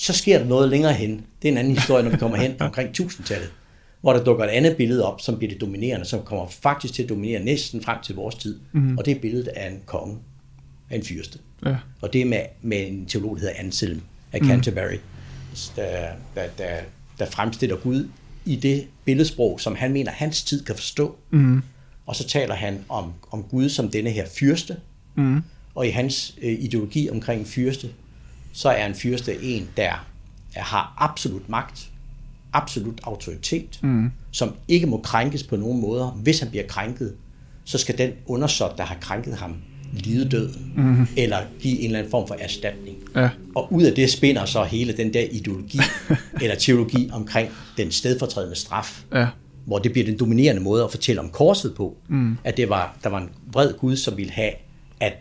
[0.00, 1.10] Så sker der noget længere hen.
[1.42, 3.50] Det er en anden historie, når vi kommer hen omkring 1000-tallet,
[4.00, 7.02] hvor der dukker et andet billede op, som bliver det dominerende, som kommer faktisk til
[7.02, 8.60] at dominere næsten frem til vores tid.
[8.72, 8.98] Mm.
[8.98, 10.18] Og det er billedet af en konge,
[10.90, 11.38] af en fyrste.
[11.66, 11.76] Ja.
[12.00, 14.00] Og det er med, med en teolog, der hedder Anselm
[14.32, 14.98] af Canterbury,
[15.76, 16.76] der, der, der,
[17.18, 18.08] der fremstiller Gud
[18.44, 21.16] i det billedsprog, som han mener, hans tid kan forstå.
[21.30, 21.62] Mm.
[22.06, 24.76] Og så taler han om, om Gud som denne her fyrste,
[25.14, 25.42] Mm.
[25.74, 27.88] og i hans øh, ideologi omkring fyrste,
[28.58, 29.92] så er en fyrste en, der
[30.54, 31.88] er, har absolut magt,
[32.52, 34.10] absolut autoritet, Mm.
[34.30, 36.06] som ikke må krænkes på nogen måder.
[36.10, 37.14] Hvis han bliver krænket,
[37.64, 39.54] så skal den undersåt, der har krænket ham,
[39.92, 41.06] lide døden, mm.
[41.16, 42.96] eller give en eller anden form for erstatning.
[43.16, 43.28] Ja.
[43.56, 45.78] Og ud af det spinder så hele den der ideologi,
[46.42, 49.26] eller teologi omkring den stedfortrædende straf, Ja.
[49.64, 52.38] hvor det bliver den dominerende måde at fortælle om korset på, mm.
[52.44, 54.52] at det var, der var en vred Gud, som ville have,
[55.00, 55.12] at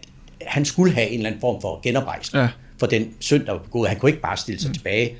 [0.42, 2.50] han skulle have en eller anden form for genoprejsning Ja.
[2.80, 3.90] For den synd, der var begået.
[3.90, 4.74] Han kunne ikke bare stille sig mm.
[4.74, 5.16] tilbage.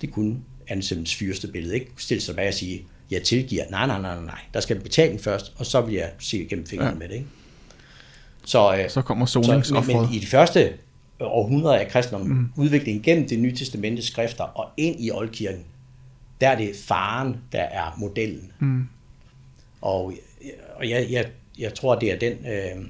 [0.00, 0.36] Det kunne
[0.68, 3.64] Anselms fyrste billede ikke stille sig tilbage og sige, jeg tilgiver.
[3.70, 4.38] Nej, nej, nej, nej.
[4.54, 6.96] Der skal en betaling først, og så vil jeg se igennem fingrene Ja.
[6.96, 7.14] med det.
[7.14, 7.26] Ikke?
[8.44, 10.72] Så, øh, Så kommer så, men, men i de første
[11.20, 12.52] århundreder af kristendommen, mm.
[12.56, 15.64] udviklingen gennem det nye testamente skrifter og ind i oldkirken,
[16.40, 18.52] der er det faren, der er modellen.
[18.58, 18.88] Mm.
[19.80, 20.12] Og,
[20.76, 21.26] og jeg, jeg,
[21.58, 22.32] jeg tror, det er den...
[22.32, 22.84] Øh,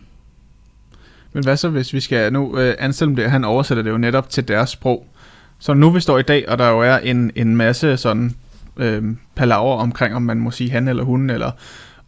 [1.39, 2.33] Men hvad så, hvis vi skal...
[2.33, 5.07] Nu, øh, Anselm, der, han oversætter det jo netop til deres sprog.
[5.59, 8.35] Så nu vi står i dag, og der jo er en, en masse sådan
[8.77, 9.03] øh,
[9.35, 11.51] palaver omkring, om man må sige han eller hun, eller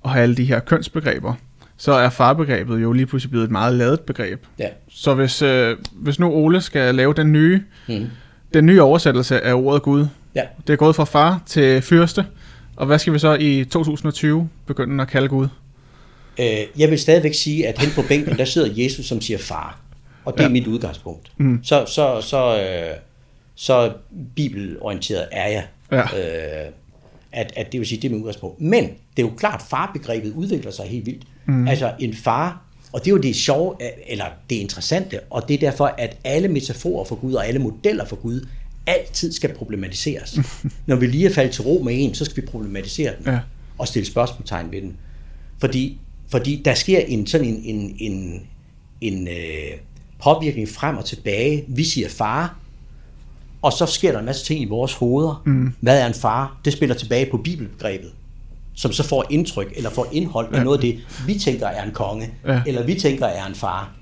[0.03, 1.35] og have alle de her kønsbegreber,
[1.76, 4.47] så er farbegrebet jo lige pludselig blevet et meget ladet begreb.
[4.59, 4.68] ja.
[4.91, 8.07] Så hvis, øh, hvis nu Ole skal lave den nye, Mm.
[8.55, 10.43] den nye oversættelse af ordet Gud, Ja.
[10.66, 12.26] det er gået fra far til fyrste,
[12.76, 15.49] og hvad skal vi så i 2020 begynde at kalde Gud?
[16.41, 19.80] Øh, jeg vil stadigvæk sige, at hen på bænken, der sidder Jesus, som siger far.
[20.24, 20.45] Og det ja.
[20.45, 21.32] er mit udgangspunkt.
[21.38, 21.61] Mm.
[21.64, 22.97] Så, så, så, øh,
[23.55, 23.93] så
[24.36, 25.66] bibelorienteret er jeg.
[25.93, 26.03] Ja.
[26.03, 26.72] Øh,
[27.32, 28.61] at, at det vil sige, det er mit udgangspunkt.
[28.61, 28.84] Men
[29.16, 31.22] det er jo klart, farbegrebet udvikler sig helt vildt.
[31.47, 31.68] Mm.
[31.68, 32.62] Altså en far,
[32.93, 33.74] og det er jo det sjove,
[34.07, 38.05] eller det interessante, og det er derfor, at alle metaforer for Gud og alle modeller
[38.05, 38.47] for Gud
[38.86, 40.38] altid skal problematiseres.
[40.86, 43.38] Når vi lige er faldet til ro med en, så skal vi problematisere den Ja.
[43.78, 44.97] og stille spørgsmålstegn ved den.
[45.59, 45.99] Fordi,
[46.31, 48.43] fordi der sker en sådan en, en, en,
[49.01, 49.78] en øh,
[50.22, 51.64] påvirkning frem og tilbage.
[51.68, 52.57] Vi siger far,
[53.62, 55.43] og så sker der en masse ting i vores hoveder.
[55.47, 55.72] Mm.
[55.81, 56.61] Hvad er en far?
[56.64, 58.11] Det spiller tilbage på bibelbegrebet,
[58.74, 61.93] som så får indtryk eller får indhold af noget af det, vi tænker er en
[61.93, 62.62] konge, Ja.
[62.66, 63.93] eller vi tænker er en far.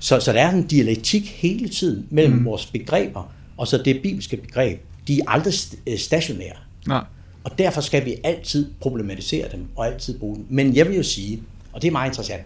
[0.00, 2.44] Så, så der er en dialektik hele tiden mellem mm.
[2.44, 4.80] vores begreber, og så det bibelske begreb.
[5.08, 5.54] De er aldrig
[5.86, 6.56] øh, stationære.
[6.86, 7.04] Nej.
[7.44, 10.46] Og derfor skal vi altid problematisere dem, og altid bruge dem.
[10.48, 11.42] Men jeg vil jo sige,
[11.78, 12.42] og det er meget interessant,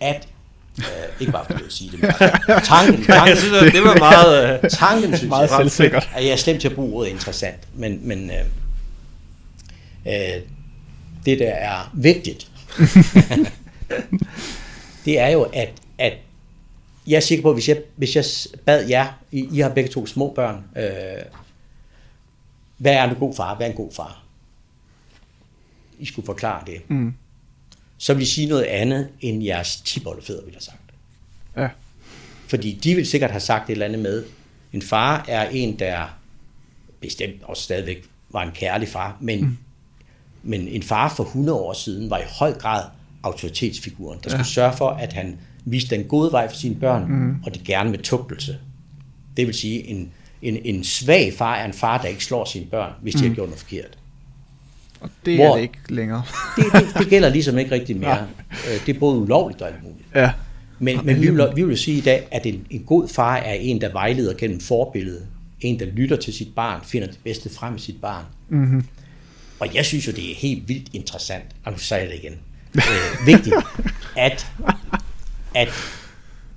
[0.00, 0.28] at,
[0.78, 0.84] øh,
[1.20, 3.98] ikke bare fordi jeg sige det, men altså, tanken, Jeg tanken, synes, at det var
[3.98, 4.62] meget...
[4.64, 6.08] Øh, tanken synes Meget jeg, selvsikkert.
[6.14, 8.36] at jeg er slemt til at bruge ordet interessant, men, men øh,
[10.06, 10.42] øh,
[11.26, 12.50] det der er vigtigt,
[15.04, 16.12] det er jo, at, at
[17.06, 18.24] jeg er sikker på, at hvis jeg, hvis jeg
[18.64, 21.22] bad jer, I, I har begge to små børn, øh,
[22.76, 23.54] hvad er en god far?
[23.54, 24.22] Hvad er en god far?
[25.98, 26.90] I skulle forklare det.
[26.90, 27.14] Mm.
[27.98, 30.78] Så vil I sige noget andet, end jeres tibollefædre ville have sagt.
[31.56, 31.68] Ja.
[32.48, 34.24] Fordi de vil sikkert have sagt et eller andet med,
[34.72, 36.18] en far er en, der
[37.00, 39.56] bestemt også stadigvæk var en kærlig far, men, mm.
[40.42, 42.84] men en far for 100 år siden var i høj grad
[43.22, 47.42] autoritetsfiguren, der skulle sørge for, at han viste den gode vej for sine børn, mm.
[47.44, 48.58] og det gerne med tugtelse.
[49.36, 52.66] Det vil sige, en, en, en svag far er en far, der ikke slår sine
[52.66, 53.98] børn, hvis de har gjort noget forkert.
[55.06, 56.22] Og det Hvor- er det ikke længere.
[56.56, 58.26] Det, det, det gælder ligesom ikke rigtig mere.
[58.50, 60.08] Øh, Det er både ulovligt og alt muligt.
[60.14, 60.32] ja.
[60.78, 63.52] Men, men vi, vil, vi vil sige i dag, at en, en god far er
[63.52, 65.26] en, der vejleder gennem forbilledet.
[65.60, 68.24] En, der lytter til sit barn, finder det bedste frem i sit barn.
[68.48, 68.84] Mm-hmm.
[69.60, 72.32] Og jeg synes jo, det er helt vildt interessant, og nu siger jeg det igen,
[72.76, 73.54] øh, vigtigt,
[74.16, 74.46] at,
[75.54, 75.68] at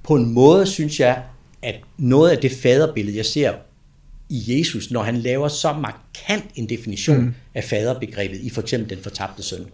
[0.04, 1.22] på en måde synes jeg,
[1.62, 3.54] at noget af det faderbillede, jeg ser
[4.30, 7.34] i Jesus, når han laver så markant en definition mm.
[7.56, 9.66] af faderbegrebet i for eksempel den fortabte søn,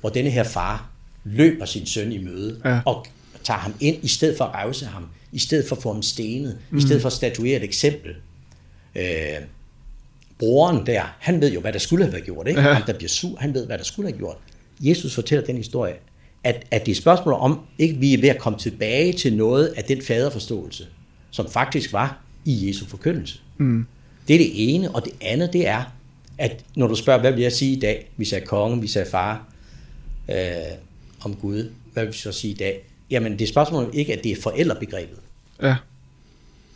[0.00, 0.90] hvor denne her far
[1.24, 2.80] løber sin søn i møde Ja.
[2.86, 3.06] og
[3.44, 6.02] tager ham ind, i stedet for at revse ham, i stedet for at få ham
[6.02, 6.78] stenet, mm.
[6.78, 8.14] i stedet for at statuere et eksempel.
[8.94, 9.04] Øh,
[10.38, 12.48] broren der, han ved jo, hvad der skulle have været gjort.
[12.48, 12.60] Ikke?
[12.60, 12.72] Ja.
[12.72, 14.36] Ham, der bliver sur, han ved, hvad der skulle have gjort.
[14.80, 15.94] Jesus fortæller den historie,
[16.44, 19.66] at, at det er spørgsmål om, ikke vi er ved at komme tilbage til noget
[19.66, 20.86] af den faderforståelse,
[21.30, 22.18] som faktisk var
[22.48, 23.38] i Jesu forkyndelse.
[23.58, 23.86] Mm.
[24.28, 25.82] Det er det ene, og det andet, det er,
[26.38, 28.10] at når du spørger, hvad vil jeg sige i dag?
[28.16, 29.46] Vi sagde konge, vi sagde far
[30.30, 30.36] øh,
[31.20, 31.70] om Gud.
[31.92, 32.80] Hvad vil vi så sige i dag?
[33.10, 35.18] Jamen, det er spørgsmålet ikke, at det er forældrebegrebet.
[35.62, 35.76] Ja.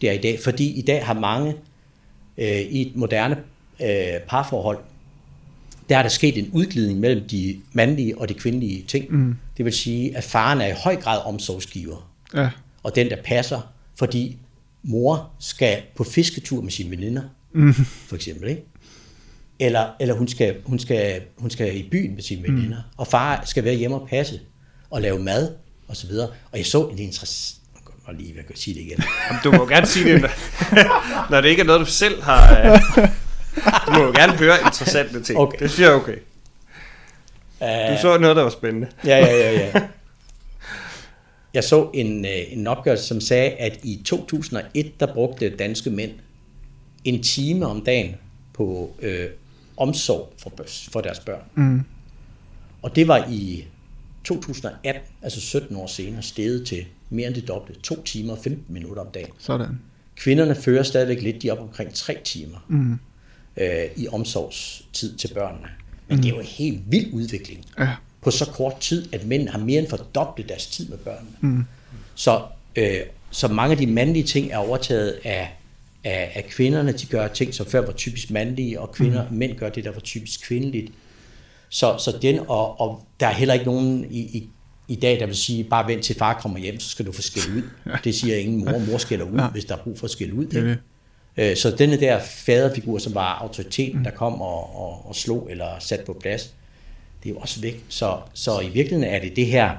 [0.00, 1.54] Det er i dag, fordi i dag har mange
[2.38, 3.36] øh, i et moderne
[3.82, 4.78] øh, parforhold,
[5.88, 9.12] der er der sket en udglidning mellem de mandlige og de kvindelige ting.
[9.16, 9.36] Mm.
[9.56, 12.50] Det vil sige, at faren er i høj grad omsorgsgiver, Ja.
[12.82, 13.60] og den, der passer,
[13.98, 14.36] fordi
[14.83, 17.22] mor skal på fisketur med sine veninder,
[17.55, 17.74] Mm.
[18.09, 18.62] for eksempel, ikke?
[19.61, 22.95] Eller, eller hun, skal, hun, skal, hun skal i byen med sine veninder, mm.
[22.97, 24.41] og far skal være hjemme og passe,
[24.91, 25.51] og lave mad,
[25.89, 26.28] og så videre.
[26.53, 27.59] Og jeg så en interessant...
[28.05, 29.03] Og lige, jeg kan sige det igen.
[29.30, 30.22] Jamen, du må gerne sige det,
[31.30, 32.59] når, det ikke er noget, du selv har...
[32.61, 32.80] Øh,
[33.87, 35.39] du må jo gerne høre interessante ting.
[35.39, 35.59] Okay.
[35.59, 36.16] Det synes jeg er okay.
[37.61, 38.87] Uh, Du så noget, der var spændende.
[39.07, 39.72] Ja, ja, ja, ja.
[41.55, 46.11] Jeg så en, øh, en opgørelse, som sagde, at i 2001, der brugte danske mænd
[47.05, 48.14] en time om dagen
[48.55, 49.26] på øh,
[49.76, 50.53] omsorg for,
[50.92, 51.42] for deres børn.
[51.55, 51.80] Mm.
[52.82, 53.64] Og det var i
[54.24, 57.80] 2018, altså 17 år senere, steget til mere end det dobbelte.
[57.80, 59.30] 2 timer og 15 minutter om dagen.
[59.38, 59.78] Sådan.
[60.16, 62.98] Kvinderne fører stadigvæk lidt, de op omkring 3 timer Mm.
[63.57, 65.68] øh, i omsorgstid til børnene.
[66.09, 67.94] Men det er jo en helt vild udvikling Ja.
[68.22, 71.36] På så kort tid, at mænd har mere end fordoblet deres tid med børnene.
[71.40, 71.64] Mm.
[72.14, 72.42] Så,
[72.76, 73.00] øh,
[73.30, 75.50] så mange af de mandlige ting er overtaget af,
[76.04, 76.92] af, af kvinderne.
[76.92, 79.36] De gør ting, som før var typisk mandlige, og kvinder, mm.
[79.36, 80.92] mænd gør det, der var typisk kvindeligt.
[81.68, 84.48] Så, så den, og, og der er heller ikke nogen i, i,
[84.88, 87.22] i dag, der vil sige, bare vent til far kommer hjem, så skal du få
[87.22, 87.62] skæld ud.
[87.86, 87.96] Ja.
[88.04, 89.48] Det siger ingen mor, mor skælder ud, ja.
[89.48, 90.46] hvis der er brug for at skælde ud.
[90.46, 91.50] Det Ikke?
[91.50, 95.68] Øh, Så denne der faderfigur, som var autoriteten, der kom og, og, og slog eller
[95.78, 96.54] sat på plads,
[97.22, 97.84] det er jo også væk.
[97.88, 99.70] Så, så i virkeligheden er det det her,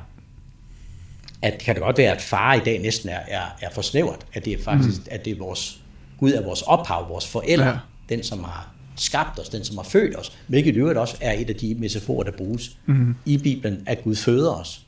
[1.42, 4.26] at kan det godt være, at far i dag næsten er, er, er for snævert,
[4.34, 5.08] at det er faktisk, mm.
[5.12, 5.80] at det er vores,
[6.18, 7.78] Gud er vores ophav, vores forældre, Ja.
[8.10, 11.34] den som har skabt os, den som har født os, hvilket i øvrigt også er
[11.34, 13.16] et af de metaforer, der bruges mm.
[13.26, 14.82] i Bibelen, at Gud føder os.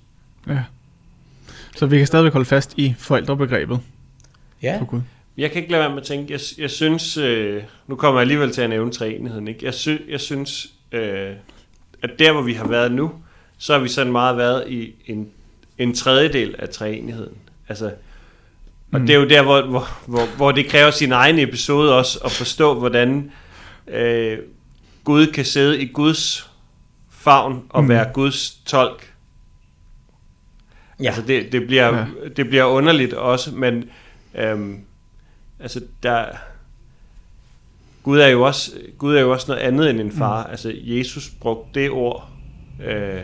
[0.48, 0.64] Ja.
[1.76, 3.80] Så vi kan stadigvæk holde fast i forældrebegrebet
[4.62, 5.02] Ja, på Gud.
[5.38, 8.24] Jeg kan ikke lade være med at tænke, jeg, jeg synes, øh, nu kommer jeg
[8.24, 9.66] alligevel til at nævne træenigheden, ikke?
[9.66, 11.32] Jeg, sy, jeg synes, øh,
[12.02, 13.12] at der hvor vi har været nu,
[13.58, 15.30] så har vi sådan meget været i en,
[15.78, 17.38] en tredjedel af træenigheden.
[17.70, 17.86] Altså,
[18.94, 19.08] og mm.
[19.08, 22.32] det er jo der, hvor, hvor, hvor, hvor det kræver sin egen episode også, at
[22.32, 23.32] forstå, hvordan
[23.88, 24.38] øh,
[25.04, 26.52] Gud kan sidde i Guds
[27.12, 27.90] favn og Mm.
[27.90, 29.14] være Guds tolk.
[31.00, 31.06] ja.
[31.06, 31.98] Altså det, det, bliver, Ja.
[31.98, 32.06] ja.
[32.38, 33.90] det bliver underligt også, men
[34.36, 34.80] øhm,
[35.60, 36.26] altså der
[38.06, 40.44] Gud er jo også Gud er jo også noget andet end en far.
[40.46, 40.52] Mm.
[40.52, 42.30] Altså Jesus brugte det ord,
[42.88, 43.22] øh,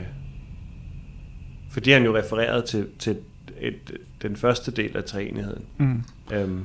[1.71, 3.17] fordi han jo refererede til, til
[3.61, 3.73] et,
[4.21, 5.63] den første del af træenigheden.
[5.77, 6.03] Mm.
[6.33, 6.63] Øhm,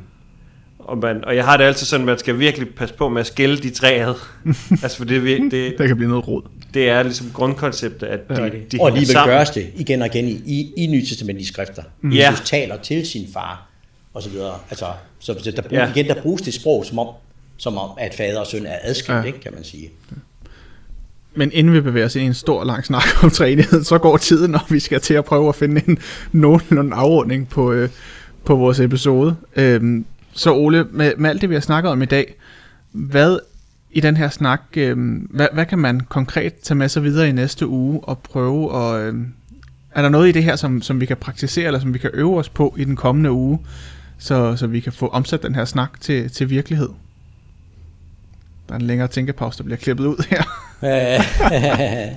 [0.79, 3.21] og, man, og jeg har det altid sådan, at man skal virkelig passe på med
[3.21, 4.15] at skille de tre ad.
[4.83, 6.43] altså for det, er det, Der kan blive noget rod.
[6.75, 8.49] det er ligesom grundkonceptet, at de, Ja.
[8.49, 9.35] de og hænger alligevel sammen.
[9.37, 11.83] gøres det igen og igen i, i, i nytestamentlige skrifter.
[12.01, 12.11] Mm.
[12.13, 12.31] Ja.
[12.31, 13.69] Jesus taler til sin far,
[14.15, 14.55] og så videre.
[14.71, 14.87] Altså,
[15.19, 15.85] så der, brug, Ja.
[15.85, 15.91] ja.
[15.95, 17.09] igen, der bruges det sprog, som om,
[17.57, 19.23] som om at fader og søn er adskilt, Ja.
[19.23, 19.91] ikke, kan man sige.
[21.35, 24.17] Men inden vi bevæger os ind i en stor lang snak om træenighed, så går
[24.17, 25.99] tiden, og vi skal til at prøve at finde en
[26.33, 27.89] nogenlunde afrunding på, øh,
[28.45, 29.37] på vores episode.
[29.57, 32.35] Øhm, så Ole, med, med alt det, vi har snakket om i dag,
[32.93, 33.39] hvad
[33.91, 34.97] i den her snak, øh,
[35.31, 39.01] hvad, hvad kan man konkret tage med sig videre i næste uge og prøve at...
[39.01, 39.15] Øh,
[39.91, 42.11] er der noget i det her, som, som vi kan praktisere, eller som vi kan
[42.15, 43.59] øve os på i den kommende uge,
[44.19, 46.89] så, så vi kan få omsat den her snak til, til virkelighed?
[48.69, 50.43] Der er en længere tænkepause, der bliver klippet ud her.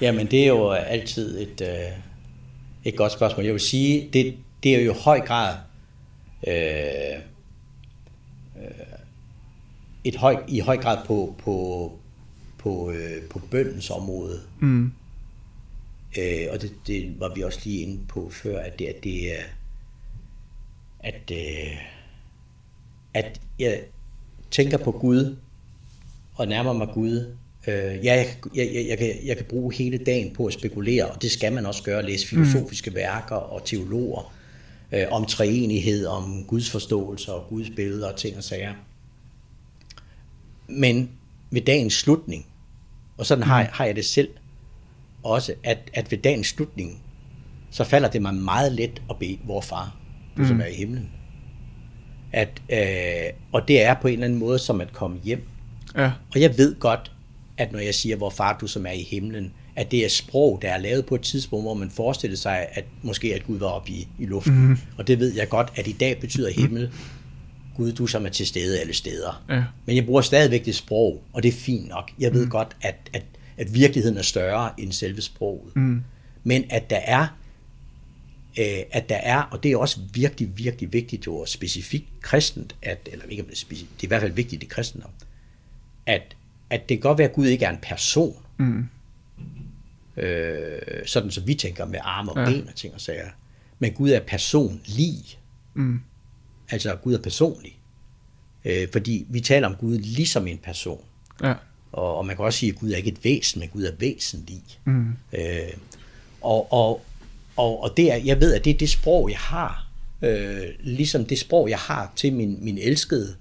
[0.00, 1.98] Jamen, det er jo altid et, øh,
[2.84, 3.44] et godt spørgsmål.
[3.44, 5.56] Jeg vil sige, det, det er jo i høj grad
[6.46, 7.18] øh,
[8.56, 8.70] øh,
[10.04, 11.92] et høj, i høj grad på, på,
[12.58, 14.40] på, øh, på bøndens område.
[14.60, 14.92] Mm.
[16.18, 19.38] Øh, og det, det var vi også lige inde på før, at det, at det
[19.38, 19.42] er,
[21.00, 21.76] at, øh,
[23.14, 23.80] at jeg
[24.56, 25.36] tænker på Gud,
[26.34, 27.34] og nærmer mig Gud.
[27.66, 31.06] Øh, ja, jeg, jeg, jeg, jeg, kan, jeg kan bruge hele dagen på at spekulere,
[31.06, 32.96] og det skal man også gøre, læse filosofiske mm.
[32.96, 34.34] værker og teologer
[34.92, 38.74] øh, om treenighed, om Guds forståelse og Guds billeder og ting og sager.
[40.68, 41.10] Men
[41.50, 42.46] ved dagens slutning,
[43.16, 44.28] og sådan har, har jeg det selv
[45.22, 47.02] også, at, at ved dagens slutning,
[47.70, 49.96] så falder det mig meget let at bede vor far,
[50.36, 50.48] du mm.
[50.48, 51.10] som er i himlen.
[52.36, 55.42] At, øh, og det er på en eller anden måde som at komme hjem.
[55.96, 56.12] Ja.
[56.34, 57.12] Og jeg ved godt,
[57.58, 60.58] at når jeg siger, hvor far du som er i himlen, at det er sprog,
[60.62, 63.66] der er lavet på et tidspunkt, hvor man forestiller sig, at måske at Gud var
[63.66, 64.68] oppe i, i luften.
[64.68, 64.78] Mm.
[64.98, 66.90] Og det ved jeg godt, at i dag betyder himmel,
[67.76, 69.44] Gud du som er til stede alle steder.
[69.48, 69.64] Ja.
[69.86, 72.10] Men jeg bruger stadigvæk det sprog, og det er fint nok.
[72.18, 72.50] Jeg ved mm.
[72.50, 73.22] godt, at, at,
[73.56, 75.76] at virkeligheden er større end selve sproget.
[75.76, 76.02] Mm.
[76.44, 77.26] Men at der er,
[78.58, 83.08] øh, at der er, og det er også virkelig, virkelig vigtigt og specifikt kristent, at,
[83.12, 85.10] eller ikke specifikt, det er i hvert fald vigtigt i kristendom,
[86.06, 86.36] at,
[86.70, 88.88] at det kan godt være, at Gud ikke er en person, mm.
[90.22, 92.50] øh, sådan som vi tænker med arme og Ja.
[92.50, 93.28] ben og ting og sager,
[93.78, 95.38] men Gud er personlig.
[95.74, 96.00] Mm.
[96.70, 97.78] Altså Gud er personlig.
[98.64, 101.04] Øh, fordi vi taler om Gud ligesom en person.
[101.42, 101.54] Ja.
[101.92, 103.92] Og, og man kan også sige, at Gud er ikke et væsen, men Gud er
[103.98, 104.62] væsentlig.
[104.84, 105.12] Mm.
[105.32, 105.72] Øh,
[106.40, 107.04] og, og,
[107.56, 109.86] og, og det er, jeg ved, at det er det sprog, jeg har.
[110.22, 113.34] Øh, ligesom det sprog, jeg har til min, min elskede,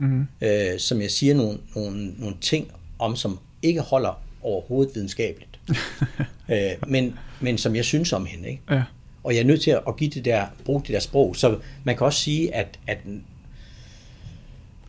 [0.00, 0.26] Mm.
[0.40, 5.60] øh, som jeg siger nogle, nogle, nogle ting om, som ikke holder overhovedet videnskabeligt.
[6.52, 8.48] øh, men, men som jeg synes om hende.
[8.48, 8.62] Ikke?
[8.70, 8.82] Ja.
[9.24, 11.36] Og jeg er nødt til at give det der, bruge det der sprog.
[11.36, 12.98] Så man kan også sige, at, at,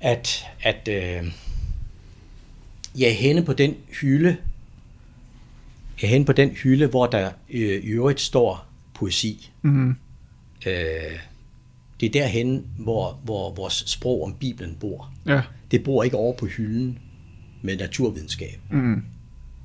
[0.01, 1.32] at, at øh,
[2.97, 4.38] jeg er henne på den hylde,
[6.01, 8.65] jeg er henne på den hylde, hvor der øh, i øvrigt står
[9.00, 9.52] poesi.
[9.62, 9.89] Mm.
[10.66, 11.20] Øh,
[12.00, 15.14] det er derhen, hvor, hvor vores sprog om Bibelen bor.
[15.26, 15.41] Ja.
[15.72, 17.00] Det bor ikke over på hylden
[17.62, 18.60] med naturvidenskab.
[18.72, 19.04] Mm.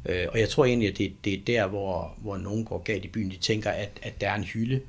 [0.07, 3.05] Øh, og jeg tror egentlig, at det, det er der, hvor, hvor nogen går galt
[3.05, 3.31] i byen.
[3.31, 4.81] De tænker, at, at der er en hylde,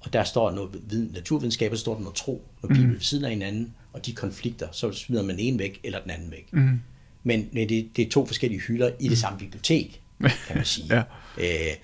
[0.00, 3.00] og der står noget viden, naturvidenskab, og så står der noget tro, og Bibelen ved
[3.00, 6.52] siden af hinanden, og de konflikter, så smider man en væk, eller den anden væk.
[6.52, 6.80] Mm.
[7.22, 10.86] Men det, det er to forskellige hylder i det samme bibliotek, kan man sige.
[10.94, 11.02] Ja.
[11.38, 11.76] øh,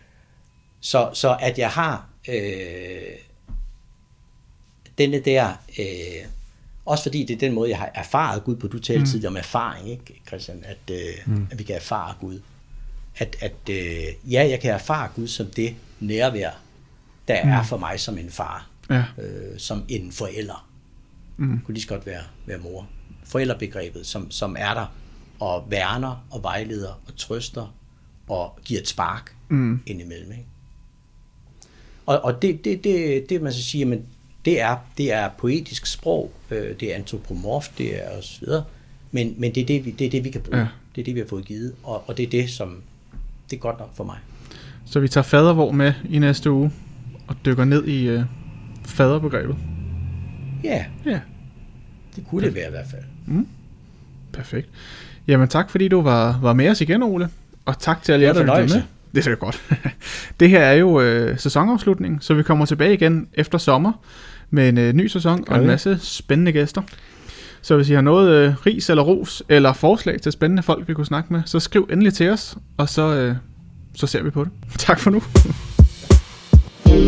[0.84, 3.16] Så, så at jeg har øh,
[4.98, 6.28] denne der, øh,
[6.84, 8.68] også fordi det er den måde, jeg har erfaret Gud på.
[8.68, 9.06] Du talte mm.
[9.06, 10.64] tidligere om erfaring, ikke Christian?
[10.64, 11.46] At, øh, mm.
[11.50, 12.40] at vi kan erfare Gud.
[13.16, 16.50] At, at øh, ja, jeg kan erfare Gud som det nærvær,
[17.28, 17.50] der mm.
[17.50, 18.68] er for mig som en far.
[18.90, 19.04] Ja.
[19.18, 20.68] Øh, som en forælder.
[21.36, 21.56] Mm.
[21.56, 22.88] Det kunne lige så godt være, være mor.
[23.24, 24.86] Forældrebegrebet, som, som er der
[25.40, 27.74] og værner og vejleder og trøster
[28.28, 29.82] og giver et spark mm.
[29.86, 30.32] indimellem.
[30.32, 30.44] Ikke?
[32.06, 34.02] Og, og det, det, det, det, man så siger, men
[34.44, 38.64] det er, det er poetisk sprog, øh, det er antropomorf, det er og så videre,
[39.12, 40.58] men, men det, er det, vi, det er det, vi kan bruge.
[40.58, 40.66] Ja.
[40.94, 42.82] Det er det, vi har fået givet, og, og det er det, som
[43.50, 44.16] det er godt nok for mig.
[44.86, 46.72] Så vi tager fadervor med i næste uge
[47.26, 48.22] og dykker ned i øh,
[48.84, 49.56] faderbegrebet?
[50.64, 50.84] Ja.
[51.06, 51.20] Ja.
[52.16, 53.02] Det kunne det være i hvert fald.
[53.26, 53.46] Mm.
[54.32, 54.68] Perfekt.
[55.26, 57.28] Jamen tak, fordi du var, var med os igen, Ole.
[57.64, 58.82] Og tak til alle jer, der med
[59.14, 59.62] det er sikkert godt.
[60.40, 63.92] det her er jo øh, sæsonafslutning, så vi kommer tilbage igen efter sommer
[64.50, 66.82] med en øh, ny sæson og en masse spændende gæster.
[67.62, 70.94] Så hvis I har noget øh, ris eller ros eller forslag til spændende folk, vi
[70.94, 73.36] kunne snakke med, så skriv endelig til os, og så, øh,
[73.94, 74.50] så ser vi på det.
[74.78, 75.22] Tak for nu.
[76.84, 77.00] do